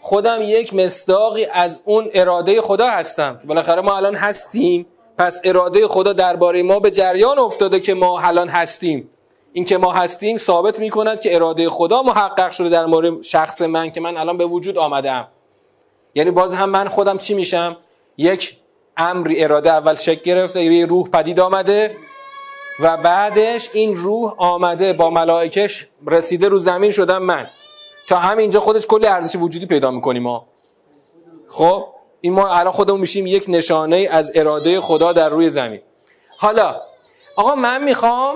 خودم 0.00 0.42
یک 0.42 0.74
مصداقی 0.74 1.44
از 1.44 1.80
اون 1.84 2.10
اراده 2.14 2.60
خدا 2.60 2.90
هستم. 2.90 3.40
بالاخره 3.44 3.82
ما 3.82 3.96
الان 3.96 4.14
هستیم 4.14 4.86
پس 5.18 5.40
اراده 5.44 5.88
خدا 5.88 6.12
درباره 6.12 6.62
ما 6.62 6.80
به 6.80 6.90
جریان 6.90 7.38
افتاده 7.38 7.80
که 7.80 7.94
ما 7.94 8.20
الان 8.20 8.48
هستیم. 8.48 9.10
این 9.52 9.64
که 9.64 9.78
ما 9.78 9.92
هستیم 9.92 10.36
ثابت 10.36 10.78
می 10.78 10.90
کند 10.90 11.20
که 11.20 11.34
اراده 11.34 11.68
خدا 11.68 12.02
محقق 12.02 12.50
شده 12.50 12.68
در 12.68 12.86
مورد 12.86 13.22
شخص 13.22 13.62
من 13.62 13.90
که 13.90 14.00
من 14.00 14.16
الان 14.16 14.36
به 14.36 14.44
وجود 14.46 14.78
آمدم 14.78 15.28
یعنی 16.14 16.30
باز 16.30 16.54
هم 16.54 16.70
من 16.70 16.88
خودم 16.88 17.18
چی 17.18 17.34
میشم؟ 17.34 17.76
یک 18.16 18.56
امری 18.96 19.44
اراده 19.44 19.72
اول 19.72 19.94
شکل 19.94 20.20
گرفته 20.22 20.64
یه 20.64 20.86
روح 20.86 21.08
پدید 21.08 21.40
آمده 21.40 21.96
و 22.80 22.96
بعدش 22.96 23.70
این 23.72 23.96
روح 23.96 24.34
آمده 24.38 24.92
با 24.92 25.10
ملائکش 25.10 25.86
رسیده 26.06 26.48
رو 26.48 26.58
زمین 26.58 26.90
شدم 26.90 27.22
من. 27.22 27.46
تا 28.10 28.16
همینجا 28.16 28.60
خودش 28.60 28.86
کلی 28.86 29.06
ارزش 29.06 29.36
وجودی 29.36 29.66
پیدا 29.66 29.90
می‌کنیم 29.90 30.22
ما. 30.22 30.46
خب 31.48 31.84
این 32.20 32.32
ما 32.32 32.48
الان 32.48 32.72
خودمون 32.72 33.00
میشیم 33.00 33.26
یک 33.26 33.44
نشانه 33.48 34.08
از 34.10 34.32
اراده 34.34 34.80
خدا 34.80 35.12
در 35.12 35.28
روی 35.28 35.50
زمین. 35.50 35.80
حالا 36.36 36.76
آقا 37.36 37.54
من 37.54 37.84
می‌خوام 37.84 38.34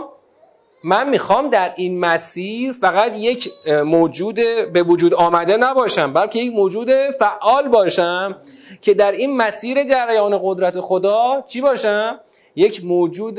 من 0.84 1.08
می‌خوام 1.08 1.50
در 1.50 1.72
این 1.76 2.00
مسیر 2.00 2.72
فقط 2.72 3.16
یک 3.16 3.50
موجود 3.66 4.34
به 4.72 4.82
وجود 4.82 5.14
آمده 5.14 5.56
نباشم 5.56 6.12
بلکه 6.12 6.38
یک 6.38 6.52
موجود 6.52 6.90
فعال 7.18 7.68
باشم 7.68 8.36
که 8.82 8.94
در 8.94 9.12
این 9.12 9.36
مسیر 9.36 9.84
جریان 9.84 10.40
قدرت 10.42 10.80
خدا 10.80 11.44
چی 11.46 11.60
باشم؟ 11.60 12.20
یک 12.56 12.84
موجود 12.84 13.34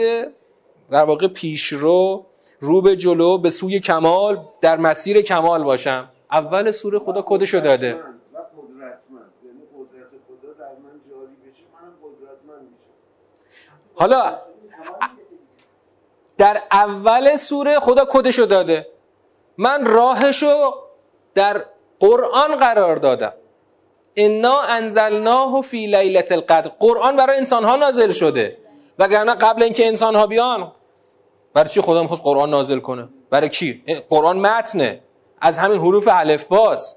در 0.91 1.03
واقع 1.03 1.27
پیشرو 1.27 2.25
رو 2.59 2.81
به 2.81 2.95
جلو 2.95 3.37
به 3.37 3.49
سوی 3.49 3.79
کمال 3.79 4.39
در 4.61 4.77
مسیر 4.77 5.21
کمال 5.21 5.63
باشم. 5.63 6.09
اول 6.39 6.71
سوره 6.71 6.99
خدا 6.99 7.21
کدشو 7.25 7.59
داده؟ 7.59 7.99
حالا 13.95 14.37
در 16.37 16.61
اول 16.71 17.35
سوره 17.35 17.79
خدا 17.79 18.05
کدشو 18.09 18.45
داده؟ 18.45 18.87
من 19.57 19.85
راهشو 19.85 20.73
در 21.35 21.65
قرآن 21.99 22.55
قرار 22.55 22.95
دادم. 22.95 23.33
انا 24.15 24.61
انزلناه 24.61 25.61
فی 25.61 25.87
لیلت 25.87 26.31
القدر. 26.31 26.71
قرآن 26.79 27.15
برای 27.15 27.37
انسان 27.37 27.63
ها 27.63 27.75
نازل 27.75 28.11
شده. 28.11 28.57
وگرنه 28.99 29.35
قبل 29.35 29.63
اینکه 29.63 29.87
انسان 29.87 30.15
ها 30.15 30.27
بیان 30.27 30.71
برای 31.53 31.69
چی 31.69 31.81
خدا 31.81 32.01
می‌خواست 32.01 32.23
قرآن 32.23 32.49
نازل 32.49 32.79
کنه؟ 32.79 33.09
برای 33.29 33.49
کی 33.49 33.83
قرآن 34.09 34.39
متنه. 34.39 35.01
از 35.41 35.57
همین 35.57 35.77
حروف 35.77 36.07
باز. 36.43 36.95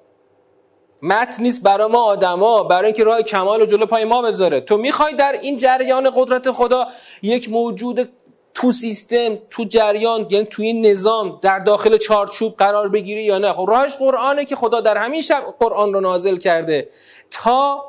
متن 1.02 1.42
نیست 1.42 1.62
برای 1.62 1.90
ما 1.92 2.02
آدما 2.02 2.62
برای 2.62 2.84
اینکه 2.84 3.04
راه 3.04 3.22
کمال 3.22 3.62
و 3.62 3.66
جلو 3.66 3.86
پای 3.86 4.04
ما 4.04 4.22
بذاره. 4.22 4.60
تو 4.60 4.76
می‌خوای 4.76 5.14
در 5.14 5.32
این 5.42 5.58
جریان 5.58 6.10
قدرت 6.16 6.50
خدا 6.50 6.86
یک 7.22 7.50
موجود 7.50 8.08
تو 8.54 8.72
سیستم 8.72 9.36
تو 9.50 9.64
جریان 9.64 10.26
یعنی 10.30 10.44
تو 10.44 10.62
این 10.62 10.86
نظام 10.86 11.38
در 11.42 11.58
داخل 11.58 11.96
چارچوب 11.96 12.54
قرار 12.56 12.88
بگیری 12.88 13.24
یا 13.24 13.38
نه؟ 13.38 13.52
خب 13.52 13.64
راهش 13.68 13.96
قرآنه 13.96 14.44
که 14.44 14.56
خدا 14.56 14.80
در 14.80 14.96
همین 14.96 15.22
شب 15.22 15.42
قرآن 15.60 15.94
رو 15.94 16.00
نازل 16.00 16.36
کرده. 16.36 16.88
تا 17.30 17.84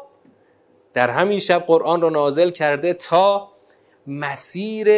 در 0.93 1.10
همین 1.10 1.39
شب 1.39 1.64
قرآن 1.68 2.02
رو 2.02 2.10
نازل 2.10 2.50
کرده 2.50 2.93
تا 2.93 3.50
مسیر 4.08 4.89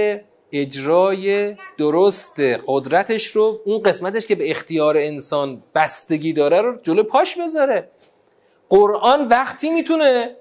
اجرای 0.54 1.56
درست 1.78 2.39
قدرتش 2.68 3.28
رو 3.28 3.60
اون 3.66 3.84
قسمتش 3.84 4.26
که 4.26 4.36
به 4.36 4.52
اختیار 4.52 4.97
انسان 4.97 5.64
بستگی 5.76 6.34
داره 6.34 6.62
رو 6.62 6.78
جلو 6.84 7.04
پاش 7.04 7.38
بذاره. 7.38 7.89
قرآن 8.70 9.28
وقتی 9.28 9.70
می‌تونه 9.70 10.36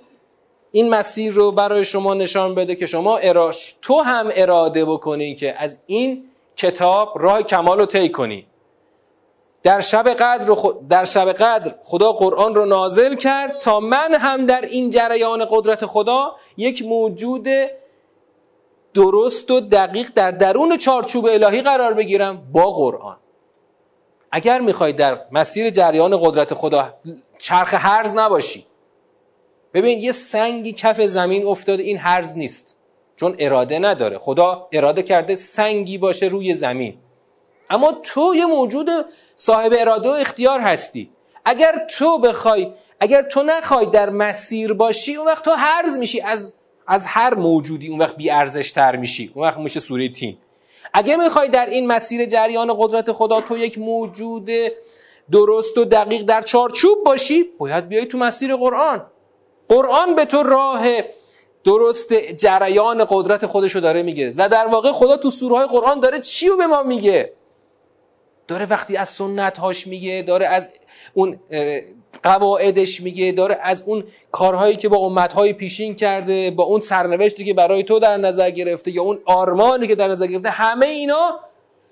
این 0.72 0.88
مسیر 0.88 1.32
رو 1.32 1.52
برای 1.52 1.84
شما 1.84 2.14
نشان 2.14 2.54
بده 2.54 2.74
که 2.74 2.86
شما 2.86 3.16
اراش 3.16 3.76
تو 3.82 4.00
هم 4.00 4.30
اراده 4.34 4.84
بکنی 4.84 5.34
که 5.34 5.62
از 5.62 5.78
این 5.86 6.24
کتاب 6.56 7.12
راه 7.16 7.42
کمال 7.42 7.78
رو 7.78 7.86
طی 7.86 8.08
کنی. 8.08 8.46
در 9.62 9.80
شب 9.80 10.08
قدر 10.08 10.54
در 10.88 11.04
شب 11.04 11.32
قدر 11.32 11.74
خدا 11.82 12.12
قرآن 12.12 12.54
رو 12.54 12.64
نازل 12.64 13.14
کرد 13.14 13.58
تا 13.62 13.80
من 13.80 14.14
هم 14.14 14.46
در 14.46 14.60
این 14.60 14.90
جریان 14.90 15.46
قدرت 15.50 15.86
خدا 15.86 16.36
یک 16.56 16.82
موجود 16.82 17.48
درست 18.94 19.50
و 19.50 19.60
دقیق 19.60 20.10
در 20.14 20.30
درون 20.30 20.76
چارچوب 20.76 21.26
الهی 21.26 21.62
قرار 21.62 21.94
بگیرم 21.94 22.42
با 22.52 22.70
قرآن. 22.70 23.16
اگر 24.32 24.60
می‌خوای 24.60 24.92
در 24.92 25.20
مسیر 25.32 25.70
جریان 25.70 26.18
قدرت 26.20 26.54
خدا 26.54 26.94
چرخ 27.38 27.74
هرز 27.74 28.14
نباشی. 28.14 28.66
ببین 29.74 29.98
یه 29.98 30.12
سنگی 30.12 30.72
کف 30.72 31.00
زمین 31.00 31.46
افتاده 31.46 31.82
این 31.82 31.98
هرز 31.98 32.36
نیست. 32.36 32.76
چون 33.16 33.36
اراده 33.38 33.78
نداره. 33.78 34.18
خدا 34.18 34.68
اراده 34.72 35.02
کرده 35.02 35.34
سنگی 35.34 35.98
باشه 35.98 36.26
روی 36.26 36.54
زمین. 36.54 36.98
اما 37.70 37.92
تو 37.92 38.34
یه 38.34 38.46
موجود 38.46 38.88
صاحب 39.36 39.72
اراده 39.78 40.08
و 40.08 40.12
اختیار 40.12 40.60
هستی. 40.60 41.10
اگر 41.44 41.86
تو 41.90 42.18
بخوای 42.18 42.72
اگر 43.00 43.22
تو 43.22 43.42
نخوای 43.42 43.86
در 43.86 44.10
مسیر 44.10 44.72
باشی 44.72 45.16
اون 45.16 45.26
وقت 45.26 45.44
تو 45.44 45.50
هرز 45.50 45.98
میشی. 45.98 46.20
از 46.20 46.54
از 46.90 47.06
هر 47.06 47.34
موجودی 47.34 47.88
اون 47.88 47.98
وقت 47.98 48.16
بی 48.16 48.30
ارزش 48.30 48.72
تر 48.72 48.96
میشی. 48.96 49.32
اون 49.34 49.44
وقت 49.46 49.58
میشه 49.58 49.80
سوره 49.80 50.08
تین. 50.08 50.36
اگه 50.94 51.16
می‌خوای 51.16 51.48
در 51.48 51.66
این 51.66 51.86
مسیر 51.86 52.26
جریان 52.26 52.74
قدرت 52.78 53.12
خدا 53.12 53.40
تو 53.40 53.58
یک 53.58 53.78
موجود 53.78 54.50
درست 55.30 55.78
و 55.78 55.84
دقیق 55.84 56.22
در 56.22 56.42
چارچوب 56.42 57.04
باشی 57.04 57.44
باید 57.58 57.88
بیای 57.88 58.06
تو 58.06 58.18
مسیر 58.18 58.56
قرآن. 58.56 59.06
قرآن 59.68 60.14
به 60.14 60.24
تو 60.24 60.42
راه 60.42 60.86
درست 61.64 62.14
جریان 62.14 63.06
قدرت 63.08 63.46
خودشو 63.46 63.80
داره 63.80 64.02
میگه. 64.02 64.34
و 64.36 64.48
در 64.48 64.66
واقع 64.66 64.92
خدا 64.92 65.16
تو 65.16 65.30
سوره 65.30 65.66
قرآن 65.66 66.00
داره 66.00 66.20
چی 66.20 66.48
رو 66.48 66.56
به 66.56 66.66
ما 66.66 66.82
میگه؟ 66.82 67.32
داره 68.48 68.66
وقتی 68.66 68.96
از 68.96 69.08
سنت 69.08 69.58
هاش 69.58 69.86
میگه 69.86 70.24
داره 70.26 70.46
از 70.46 70.68
اون 71.14 71.40
قواعدش 72.22 73.00
میگه 73.00 73.32
داره 73.32 73.58
از 73.62 73.82
اون 73.86 74.04
کارهایی 74.32 74.76
که 74.76 74.88
با 74.88 74.96
امتهای 74.96 75.52
پیشین 75.52 75.94
کرده 75.94 76.50
با 76.50 76.64
اون 76.64 76.80
سرنوشتی 76.80 77.44
که 77.44 77.54
برای 77.54 77.84
تو 77.84 77.98
در 77.98 78.16
نظر 78.16 78.50
گرفته 78.50 78.90
یا 78.90 79.02
اون 79.02 79.18
آرمانی 79.24 79.86
که 79.88 79.94
در 79.94 80.08
نظر 80.08 80.26
گرفته 80.26 80.50
همه 80.50 80.86
اینا 80.86 81.40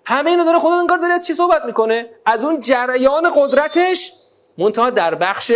همه 0.04 0.30
اینا 0.30 0.44
داره 0.44 0.58
خدا 0.58 0.74
انگار 0.74 0.98
داره 0.98 1.12
از 1.12 1.26
چی 1.26 1.34
صحبت 1.34 1.64
می‌کنه؟ 1.64 2.06
از 2.26 2.44
اون 2.44 2.60
جریان 2.60 3.22
قدرتش 3.36 4.12
منتها 4.58 4.90
در 4.90 5.14
بخش 5.14 5.52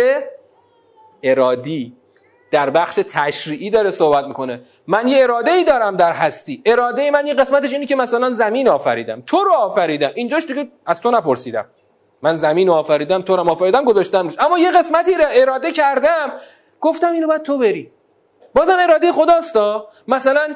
ارادی 1.23 1.93
در 2.51 2.69
بخش 2.69 2.99
تشریعی 3.07 3.69
داره 3.69 3.91
صحبت 3.91 4.25
می‌کنه. 4.25 4.61
من 4.87 5.07
یه 5.07 5.23
اراده 5.23 5.51
ای 5.51 5.63
دارم 5.63 5.97
در 5.97 6.11
هستی. 6.11 6.61
اراده 6.65 7.11
من 7.11 7.27
یه 7.27 7.33
قسمتش 7.33 7.73
اینه 7.73 7.85
که 7.85 7.95
مثلا 7.95 8.31
زمین 8.31 8.69
آفریدم 8.69 9.23
تو 9.25 9.43
رو 9.43 9.51
آفریدم. 9.51 10.11
اینجاش 10.15 10.45
دیگه 10.45 10.67
از 10.85 11.01
تو 11.01 11.11
نپرسیدم. 11.11 11.65
من 12.23 12.33
زمین 12.33 12.67
رو 12.67 12.73
آفریدم 12.73 13.21
تو 13.21 13.35
رو 13.35 13.49
آفریدم 13.49 13.85
گذاشتم 13.85 14.23
روش. 14.23 14.39
اما 14.39 14.59
یه 14.59 14.71
قسمتی 14.71 15.11
اراده 15.19 15.71
کردم. 15.71 16.33
گفتم 16.81 17.11
اینو 17.11 17.27
باید 17.27 17.41
تو 17.41 17.57
بری. 17.57 17.91
بازم 18.55 18.77
اراده 18.79 19.11
خداستا 19.11 19.87
مثلا 20.07 20.55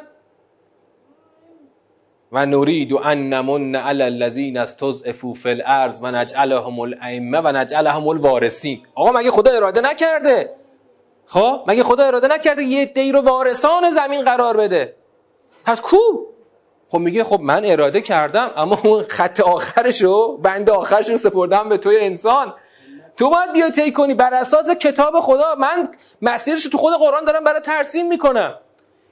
و 2.31 2.45
نرید 2.45 2.93
ان 2.93 3.29
نمن 3.33 3.75
علی 3.75 4.03
الذین 4.03 4.57
استضعفوا 4.57 5.33
فی 5.33 5.49
الارض 5.49 5.99
و 6.01 6.11
نجعلهم 6.11 6.79
الائمه 6.79 7.41
و 7.41 7.47
نجعلهم 7.47 8.07
الوارثین. 8.07 8.81
آقا 8.95 9.11
مگه 9.11 9.31
خدا 9.31 9.51
اراده 9.51 9.81
نکرده؟ 9.81 10.55
خب 11.25 11.63
مگه 11.67 11.83
خدا 11.83 12.03
اراده 12.03 12.27
نکرده 12.27 12.63
یه 12.63 12.85
دی 12.85 13.11
رو 13.11 13.21
وارثان 13.21 13.91
زمین 13.91 14.25
قرار 14.25 14.57
بده؟ 14.57 14.95
پس 15.65 15.81
کو؟ 15.81 15.97
خب 16.89 16.97
میگه 16.97 17.23
خب 17.23 17.39
من 17.41 17.65
اراده 17.65 18.01
کردم 18.01 18.51
اما 18.55 18.79
اون 18.83 19.03
خط 19.03 19.39
آخرش 19.39 20.01
رو 20.01 20.37
بند 20.37 20.69
آخرش 20.69 21.09
رو 21.09 21.17
سپردم 21.17 21.69
به 21.69 21.77
توی 21.77 21.99
انسان. 21.99 22.53
تو 23.17 23.29
باید 23.29 23.53
بیا 23.53 23.69
طی 23.69 23.91
کنی 23.91 24.13
بر 24.13 24.33
اساس 24.33 24.69
کتاب 24.69 25.19
خدا. 25.19 25.55
من 25.55 25.89
مسیرش 26.21 26.63
تو 26.63 26.77
خود 26.77 26.93
قرآن 26.93 27.25
دارم 27.25 27.43
برای 27.43 27.61
ترسیم 27.61 28.07
می‌کنم. 28.07 28.55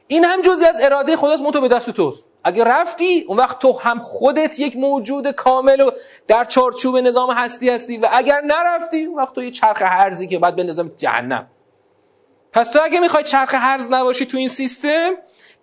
این 0.08 0.24
هم 0.24 0.42
جزی 0.42 0.66
از 0.66 0.82
اراده 0.82 1.16
خداست 1.16 1.52
تو 1.52 1.62
به 1.62 1.68
دست 1.68 1.90
توست. 1.90 2.26
اگه 2.44 2.64
رفتی 2.64 3.26
اون 3.28 3.38
وقت 3.38 3.60
تو 3.60 3.80
هم 3.80 4.00
خودت 4.00 4.60
یک 4.60 4.78
موجود 4.78 5.32
کامل 5.32 5.82
و 5.82 5.92
در 6.28 6.44
چارچوب 6.44 6.98
نظام 6.98 7.32
هستی 7.32 7.70
هستی 7.70 7.98
و 7.98 8.08
اگر 8.12 8.42
نرفتی 8.42 9.06
اون 9.06 9.18
وقت 9.18 9.34
تو 9.34 9.44
یه 9.44 9.52
چرخ 9.52 9.82
هرزی 9.82 10.28
که 10.28 10.40
بعد 10.40 10.56
به 10.56 10.64
نظام 10.64 10.92
جهنم. 10.98 11.48
پس 12.52 12.72
تو 12.72 12.80
اگه 12.84 13.00
می‌خوای 13.00 13.24
چرخ 13.24 13.54
هرز 13.54 13.92
نباشی 13.92 14.26
تو 14.26 14.38
این 14.38 14.48
سیستم 14.48 15.12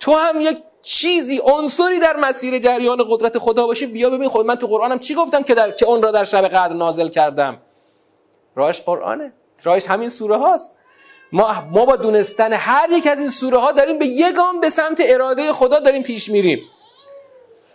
تو 0.00 0.14
هم 0.14 0.40
یک 0.40 0.58
چیزی 0.82 1.40
عنصری 1.44 2.00
در 2.00 2.16
مسیر 2.16 2.58
جریان 2.58 3.04
قدرت 3.08 3.38
خدا 3.38 3.66
باشی 3.66 3.86
بیا 3.86 4.10
ببین 4.10 4.28
خود. 4.28 4.46
من 4.46 4.56
تو 4.56 4.66
قرآنم 4.66 4.98
چی 4.98 5.14
گفتم 5.14 5.42
که, 5.42 5.54
در... 5.54 5.70
که 5.70 5.86
اون 5.86 6.02
را 6.02 6.10
در 6.10 6.24
شب 6.24 6.48
قدر 6.48 6.74
نازل 6.74 7.08
کردم؟ 7.08 7.58
راهش 8.56 8.80
قرآنه. 8.80 9.32
راهش 9.64 9.86
همین 9.86 10.08
سوره 10.08 10.36
هاست. 10.36 10.74
ما, 11.32 11.64
ما 11.70 11.84
با 11.84 11.96
دونستن 11.96 12.52
هر 12.52 12.90
یک 12.90 13.06
از 13.06 13.18
این 13.18 13.28
سوره 13.28 13.58
ها 13.58 13.72
داریم 13.72 13.98
به 13.98 14.06
یک 14.06 14.34
گام 14.34 14.60
به 14.60 14.70
سمت 14.70 15.02
اراده 15.04 15.52
خدا 15.52 15.78
داریم 15.78 16.02
پیش 16.02 16.30
میریم. 16.30 16.58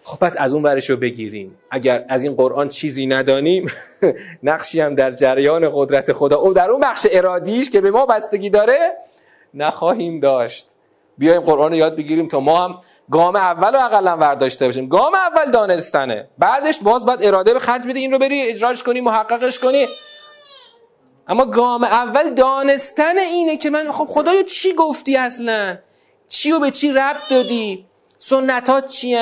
خب 0.03 0.19
پس 0.19 0.35
از 0.39 0.53
اون 0.53 0.63
ورش 0.63 0.89
رو 0.89 0.97
بگیریم. 0.97 1.57
اگر 1.71 2.05
از 2.09 2.23
این 2.23 2.35
قرآن 2.35 2.69
چیزی 2.69 3.05
ندانیم 3.05 3.71
نقشی 4.43 4.81
هم 4.81 4.95
در 4.95 5.11
جریان 5.11 5.71
قدرت 5.73 6.13
خدا 6.13 6.37
او 6.37 6.53
در 6.53 6.69
اون 6.71 6.81
بخش 6.81 7.07
ارادیش 7.11 7.69
که 7.69 7.81
به 7.81 7.91
ما 7.91 8.05
بستگی 8.05 8.49
داره 8.49 8.97
نخواهیم 9.53 10.19
داشت. 10.19 10.67
بیایم 11.17 11.41
قرآن 11.41 11.71
رو 11.71 11.77
یاد 11.77 11.95
بگیریم 11.95 12.27
تا 12.27 12.39
ما 12.39 12.65
هم 12.65 12.81
گام 13.11 13.35
اول 13.35 13.73
رو 13.73 13.85
اقلا 13.85 14.17
ورداشته 14.17 14.65
باشیم. 14.65 14.87
گام 14.87 15.15
اول 15.15 15.51
دانستنه. 15.51 16.27
بعدش 16.37 16.79
باز 16.79 17.05
باید 17.05 17.23
اراده 17.23 17.53
به 17.53 17.59
خرج 17.59 17.87
بده 17.87 17.99
این 17.99 18.11
رو 18.11 18.19
بری 18.19 18.41
اجراش 18.41 18.83
کنی 18.83 19.01
محققش 19.01 19.59
کنی. 19.59 19.87
اما 21.27 21.45
گام 21.45 21.83
اول 21.83 22.33
دانستن 22.33 23.17
اینه 23.17 23.57
که 23.57 23.69
من 23.69 23.91
خب 23.91 24.05
خدایا 24.05 24.43
چی 24.43 24.73
گفتی 24.73 25.17
اصلا؟ 25.17 25.77
چی 26.27 26.51
و 26.51 26.59
به 26.59 26.71
چی 26.71 26.91
ربط 26.91 27.29
دادی؟ 27.29 27.85
سنتات 28.17 28.87
چی 28.87 29.17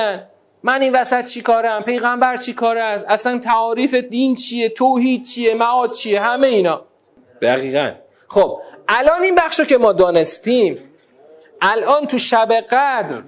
من 0.63 0.81
این 0.81 0.95
وسط 0.95 1.25
چی 1.25 1.41
کارم؟ 1.41 1.83
پیغمبر 1.83 2.37
چی 2.37 2.53
کاره 2.53 2.81
است؟ 2.81 3.05
اصلا 3.07 3.39
تعاریف 3.39 3.93
دین 3.93 4.35
چیه؟ 4.35 4.69
توحید 4.69 5.23
چیه؟ 5.23 5.53
معاد 5.53 5.91
چیه؟ 5.91 6.21
همه 6.21 6.47
اینا. 6.47 6.85
دقیقا. 7.41 7.91
خب 8.27 8.59
الان 8.87 9.23
این 9.23 9.35
بخشو 9.35 9.65
که 9.65 9.77
ما 9.77 9.93
دانستیم 9.93 10.79
الان 11.61 12.07
تو 12.07 12.19
شب 12.19 12.51
قدر 12.71 13.23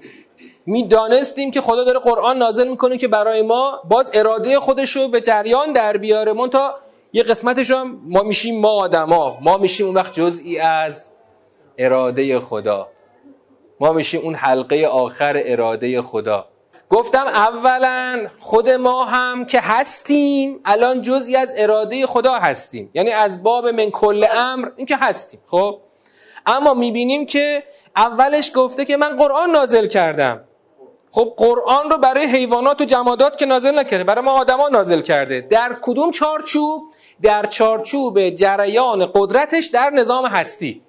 می‌دانستیم 0.69 1.51
که 1.51 1.61
خدا 1.61 1.83
داره 1.83 1.99
قرآن 1.99 2.37
نازل 2.37 2.67
می‌کنه 2.67 2.97
که 2.97 3.07
برای 3.07 3.41
ما 3.41 3.81
باز 3.89 4.11
اراده 4.13 4.59
خودشو 4.59 5.07
به 5.07 5.21
جریان 5.21 5.73
در 5.73 5.97
بیاره. 5.97 6.33
من 6.33 6.49
تا 6.49 6.75
یه 7.13 7.23
قسمتش 7.23 7.71
هم 7.71 7.99
ما 8.05 8.23
میشیم 8.23 8.61
ما 8.61 8.69
آدما. 8.69 9.37
ما 9.41 9.57
میشیم 9.57 9.85
اون 9.85 9.95
وقت 9.95 10.13
جزئی 10.13 10.59
از 10.59 11.11
اراده 11.77 12.39
خدا. 12.39 12.87
ما 13.79 13.93
میشیم 13.93 14.21
اون 14.21 14.33
حلقه 14.35 14.85
آخر 14.85 15.41
اراده 15.45 16.01
خدا. 16.01 16.45
گفتم 16.89 17.27
اولا 17.27 18.27
خود 18.39 18.69
ما 18.69 19.05
هم 19.05 19.45
که 19.45 19.59
هستیم 19.59 20.59
الان 20.65 21.01
جزئی 21.01 21.35
از 21.35 21.53
اراده 21.57 22.05
خدا 22.05 22.33
هستیم. 22.33 22.91
یعنی 22.93 23.11
از 23.11 23.43
باب 23.43 23.67
من 23.67 23.89
کل 23.89 24.25
امر 24.35 24.69
این 24.75 24.85
که 24.85 24.97
هستیم. 24.97 25.39
خب؟ 25.45 25.79
اما 26.45 26.73
می‌بینیم 26.73 27.25
که 27.25 27.63
اولش 27.95 28.51
گفته 28.55 28.85
که 28.85 28.97
من 28.97 29.15
قرآن 29.15 29.51
نازل 29.51 29.87
کردم. 29.87 30.46
خب 31.17 31.33
قرآن 31.37 31.89
رو 31.89 31.97
برای 31.97 32.25
حیوانات 32.25 32.81
و 32.81 32.85
جمادات 32.85 33.37
که 33.37 33.45
نازل 33.45 33.79
نکرده 33.79 34.03
برای 34.03 34.25
ما 34.25 34.31
آدما 34.31 34.69
نازل 34.69 35.01
کرده. 35.01 35.41
در 35.41 35.75
کدوم 35.81 36.11
چارچوب؟ 36.11 36.83
در 37.21 37.45
چارچوب 37.45 38.29
جریان 38.29 39.11
قدرتش 39.15 39.65
در 39.65 39.89
نظام 39.89 40.25
هستی. 40.25 40.81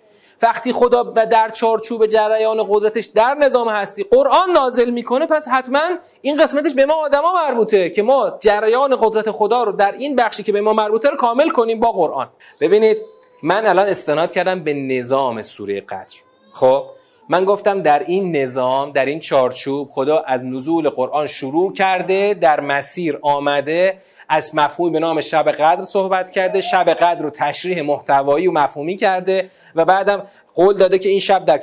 وقتی 0.43 0.73
خدا 0.73 1.03
در 1.03 1.51
چارچوب 1.51 2.07
جریان 2.07 2.67
قدرتش 2.71 3.05
در 3.05 3.35
نظام 3.35 3.69
هستی 3.69 4.05
قرآن 4.05 4.51
نازل 4.51 4.91
می‌کنه 4.91 5.27
پس 5.27 5.49
حتما 5.49 5.89
این 6.23 6.43
قسمتش 6.43 6.75
به 6.75 6.87
ما 6.87 6.95
آدما 6.95 7.33
مربوطه 7.33 7.91
که 7.91 8.03
ما 8.03 8.39
جریان 8.41 8.97
قدرت 9.01 9.31
خدا 9.31 9.65
رو 9.65 9.73
در 9.73 9.93
این 9.93 10.17
بخشی 10.17 10.43
که 10.43 10.53
به 10.53 10.61
ما 10.61 10.73
مربوطه 10.73 11.11
رو 11.11 11.17
کامل 11.17 11.51
کنیم 11.51 11.81
با 11.81 11.93
قرآن. 11.93 12.29
ببینید 12.61 12.97
من 13.43 13.67
الان 13.67 13.89
استناد 13.89 14.33
کردم 14.33 14.65
به 14.65 14.75
نظام 14.75 15.43
سوره 15.43 15.81
قدر. 15.81 16.17
خب؟ 16.53 16.98
من 17.31 17.45
گفتم 17.45 17.83
در 17.83 17.99
این 17.99 18.37
نظام 18.37 18.93
در 18.93 19.07
این 19.07 19.21
چارچوب 19.21 19.89
خدا 19.89 20.19
از 20.19 20.45
نزول 20.45 20.89
قرآن 20.89 21.27
شروع 21.27 21.73
کرده 21.73 22.35
در 22.35 22.61
مسیر 22.61 23.19
آمده 23.23 23.99
از 24.29 24.55
مفهومی 24.55 24.93
به 24.93 24.99
نام 24.99 25.21
شب 25.21 25.51
قدر 25.53 25.83
صحبت 25.83 26.31
کرده 26.31 26.61
شب 26.61 26.89
قدر 26.89 27.23
رو 27.23 27.31
تشریح 27.31 27.83
محتوایی 27.83 28.47
و 28.47 28.53
مفهومی 28.53 28.97
کرده 28.97 29.51
و 29.75 29.85
بعدم 29.85 30.23
قول 30.55 30.77
داده 30.77 30.99
که 30.99 31.09
این 31.09 31.21
شب 31.21 31.45
در 31.45 31.59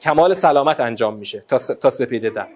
کمال 0.00 0.34
سلامت 0.34 0.80
انجام 0.80 1.14
میشه 1.14 1.44
تا 1.80 1.90
سپیده 1.90 2.30
دم 2.30 2.48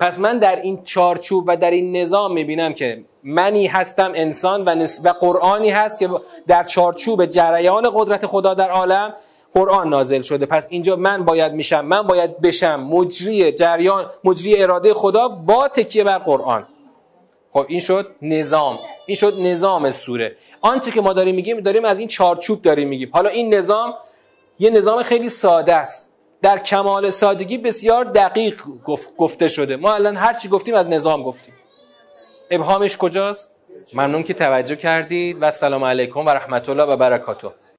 پس 0.00 0.18
من 0.18 0.38
در 0.38 0.56
این 0.56 0.82
چارچوب 0.84 1.44
و 1.46 1.56
در 1.56 1.70
این 1.70 1.96
نظام 1.96 2.32
می‌بینم 2.32 2.72
که 2.72 3.04
منی 3.22 3.66
هستم 3.66 4.12
انسان 4.14 4.64
و, 4.64 4.86
و 5.04 5.12
قرآنی 5.20 5.70
هست 5.70 5.98
که 5.98 6.08
در 6.46 6.64
چارچوب 6.64 7.26
جریان 7.26 7.90
قدرت 7.94 8.26
خدا 8.26 8.54
در 8.54 8.70
عالم 8.70 9.14
قرآن 9.54 9.88
نازل 9.88 10.20
شده. 10.20 10.46
پس 10.46 10.66
اینجا 10.70 10.96
من 10.96 11.24
باید 11.24 11.52
میشم 11.52 11.84
من 11.84 12.02
باید 12.02 12.40
بشم. 12.40 12.80
مجری 12.80 13.52
جریان 13.52 14.10
مجری 14.24 14.62
اراده 14.62 14.94
خدا 14.94 15.28
با 15.28 15.68
تکیه 15.68 16.04
بر 16.04 16.18
قرآن. 16.18 16.66
خب 17.50 17.64
این 17.68 17.80
شد 17.80 18.06
نظام. 18.22 18.78
این 19.06 19.16
شد 19.16 19.34
نظام 19.40 19.90
سوره. 19.90 20.36
آنچه 20.60 20.90
که 20.90 21.00
ما 21.00 21.12
داریم 21.12 21.34
میگیم 21.34 21.60
داریم 21.60 21.84
از 21.84 21.98
این 21.98 22.08
چارچوب 22.08 22.62
داریم 22.62 22.88
میگیم. 22.88 23.10
حالا 23.12 23.30
این 23.30 23.54
نظام 23.54 23.94
یه 24.58 24.70
نظام 24.70 25.02
خیلی 25.02 25.28
ساده 25.28 25.74
است. 25.74 26.12
در 26.42 26.58
کمال 26.58 27.10
سادگی 27.10 27.58
بسیار 27.58 28.04
دقیق 28.04 28.62
گفته 29.16 29.48
شده. 29.48 29.76
ما 29.76 29.94
الان 29.94 30.16
هر 30.16 30.34
چی 30.34 30.48
گفتیم 30.48 30.74
از 30.74 30.90
نظام 30.90 31.22
گفتیم. 31.22 31.54
ابهامش 32.50 32.96
کجاست؟ 32.96 33.54
ممنون 33.94 34.22
که 34.22 34.34
توجه 34.34 34.76
کردید. 34.76 35.42
و 35.42 35.44
السلام 35.44 35.84
علیکم 35.84 36.20
و 36.20 36.30
رحمت 36.30 36.68
الله 36.68 36.82
و 36.82 36.96
برکاته. 36.96 37.48